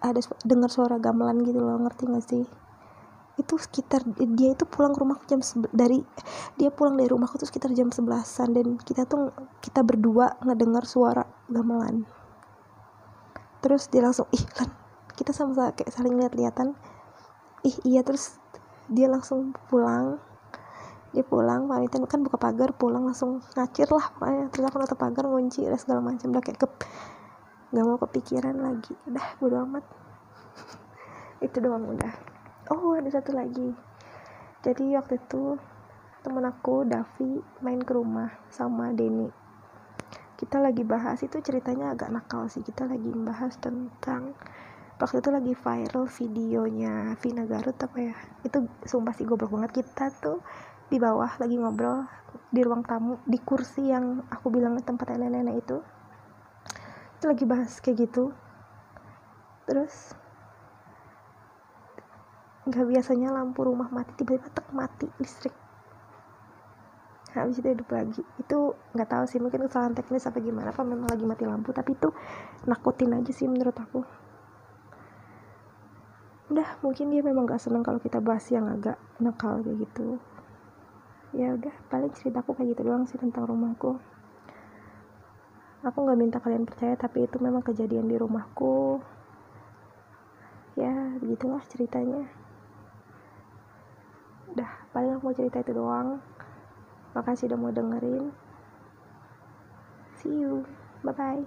ada 0.00 0.20
dengar 0.46 0.70
suara 0.72 0.96
gamelan 0.96 1.44
gitu 1.44 1.60
loh. 1.60 1.76
Ngerti 1.76 2.08
gak 2.08 2.24
sih? 2.24 2.44
Itu 3.36 3.60
sekitar 3.60 4.04
dia 4.16 4.56
itu 4.56 4.64
pulang 4.64 4.96
ke 4.96 5.00
rumah 5.04 5.20
jam 5.28 5.44
dari 5.76 6.00
dia 6.56 6.72
pulang 6.72 6.96
dari 6.96 7.08
rumahku 7.12 7.36
tuh 7.36 7.48
sekitar 7.48 7.76
jam 7.76 7.92
sebelasan. 7.92 8.56
Dan 8.56 8.80
kita 8.80 9.04
tuh 9.04 9.34
kita 9.60 9.84
berdua 9.84 10.40
ngedengar 10.40 10.88
suara 10.88 11.28
gamelan 11.52 12.08
terus 13.60 13.88
dia 13.92 14.00
langsung 14.04 14.26
ih 14.32 14.44
lan 14.60 14.72
kita 15.20 15.36
sama-sama 15.36 15.76
kayak 15.76 15.92
saling 15.92 16.16
lihat-lihatan 16.16 16.72
ih 17.60 17.76
iya. 17.84 18.00
Terus 18.00 18.40
dia 18.88 19.06
langsung 19.06 19.52
pulang. 19.68 20.16
Dia 21.10 21.26
pulang 21.26 21.66
pamitan 21.66 22.06
kan 22.06 22.22
buka 22.22 22.38
pagar 22.38 22.70
pulang 22.72 23.02
langsung 23.02 23.42
ngacir 23.58 23.90
lah 23.90 24.14
pokoknya 24.14 24.46
terus 24.54 24.64
aku 24.70 24.76
nutup 24.78 24.98
pagar 24.98 25.26
ngunci 25.26 25.66
dan 25.66 25.78
segala 25.78 26.00
macam. 26.00 26.30
Udah 26.32 26.42
kayak 26.42 26.58
kep 26.62 26.72
nggak 27.70 27.84
mau 27.84 27.98
kepikiran 27.98 28.56
lagi. 28.56 28.94
Udah 29.10 29.26
bodo 29.36 29.56
amat. 29.66 29.84
Itu 31.46 31.58
doang 31.60 31.84
udah. 31.84 32.12
Oh 32.70 32.94
ada 32.94 33.10
satu 33.10 33.34
lagi. 33.34 33.74
Jadi 34.60 34.92
waktu 34.92 35.16
itu 35.16 35.56
temen 36.20 36.44
aku 36.44 36.84
Davi 36.84 37.40
main 37.64 37.80
ke 37.80 37.96
rumah 37.96 38.28
sama 38.52 38.92
Denny 38.92 39.39
kita 40.40 40.56
lagi 40.56 40.88
bahas 40.88 41.20
itu 41.20 41.36
ceritanya 41.44 41.92
agak 41.92 42.08
nakal 42.08 42.48
sih. 42.48 42.64
Kita 42.64 42.88
lagi 42.88 43.12
membahas 43.12 43.60
tentang 43.60 44.32
waktu 44.96 45.20
itu 45.20 45.28
lagi 45.28 45.52
viral 45.52 46.08
videonya 46.08 47.12
Vina 47.20 47.44
Garut 47.44 47.76
apa 47.76 47.98
ya? 48.00 48.16
Itu 48.40 48.64
sumpah 48.88 49.12
sih 49.12 49.28
goblok 49.28 49.52
banget. 49.52 49.84
Kita 49.84 50.08
tuh 50.16 50.40
di 50.88 50.96
bawah 50.96 51.28
lagi 51.36 51.60
ngobrol 51.60 52.08
di 52.48 52.64
ruang 52.64 52.80
tamu 52.88 53.20
di 53.28 53.36
kursi 53.36 53.92
yang 53.92 54.24
aku 54.32 54.48
bilang 54.48 54.80
tempat 54.80 55.12
nenek-nenek 55.12 55.60
itu. 55.60 55.84
Itu 57.20 57.24
lagi 57.28 57.44
bahas 57.44 57.76
kayak 57.84 58.08
gitu. 58.08 58.32
Terus 59.68 60.16
nggak 62.64 62.86
biasanya 62.96 63.28
lampu 63.28 63.60
rumah 63.60 63.92
mati 63.92 64.16
tiba-tiba 64.16 64.48
tek 64.56 64.68
mati 64.72 65.04
listrik 65.20 65.52
habis 67.34 67.62
itu 67.62 67.68
hidup 67.70 67.88
lagi. 67.90 68.22
Itu 68.40 68.74
nggak 68.94 69.08
tahu 69.10 69.24
sih 69.30 69.38
mungkin 69.38 69.66
kesalahan 69.70 69.94
teknis 69.94 70.26
apa 70.26 70.42
gimana 70.42 70.74
apa 70.74 70.82
memang 70.82 71.06
lagi 71.06 71.24
mati 71.26 71.44
lampu 71.46 71.70
tapi 71.70 71.94
itu 71.94 72.10
nakutin 72.66 73.14
aja 73.14 73.30
sih 73.30 73.46
menurut 73.46 73.76
aku. 73.76 74.02
Udah 76.50 76.66
mungkin 76.82 77.14
dia 77.14 77.22
memang 77.22 77.46
gak 77.46 77.62
seneng 77.62 77.86
kalau 77.86 78.02
kita 78.02 78.18
bahas 78.18 78.42
yang 78.50 78.66
agak 78.66 78.98
nakal 79.22 79.62
kayak 79.62 79.86
gitu. 79.86 80.18
Ya 81.30 81.54
udah 81.54 81.70
paling 81.86 82.10
ceritaku 82.10 82.58
kayak 82.58 82.74
gitu 82.74 82.90
doang 82.90 83.06
sih 83.06 83.14
tentang 83.14 83.46
rumahku. 83.46 84.02
Aku 85.86 85.96
nggak 86.02 86.18
minta 86.18 86.38
kalian 86.42 86.66
percaya 86.66 86.98
tapi 86.98 87.24
itu 87.24 87.38
memang 87.38 87.62
kejadian 87.62 88.10
di 88.10 88.18
rumahku. 88.18 88.98
Ya 90.74 91.14
begitulah 91.22 91.62
ceritanya. 91.70 92.26
Udah 94.50 94.70
paling 94.90 95.14
aku 95.14 95.30
mau 95.30 95.36
cerita 95.38 95.62
itu 95.62 95.70
doang 95.70 96.18
makasih 97.14 97.46
udah 97.50 97.58
mau 97.58 97.72
dengerin. 97.74 98.24
See 100.20 100.36
you. 100.44 100.66
Bye 101.02 101.14
bye 101.16 101.44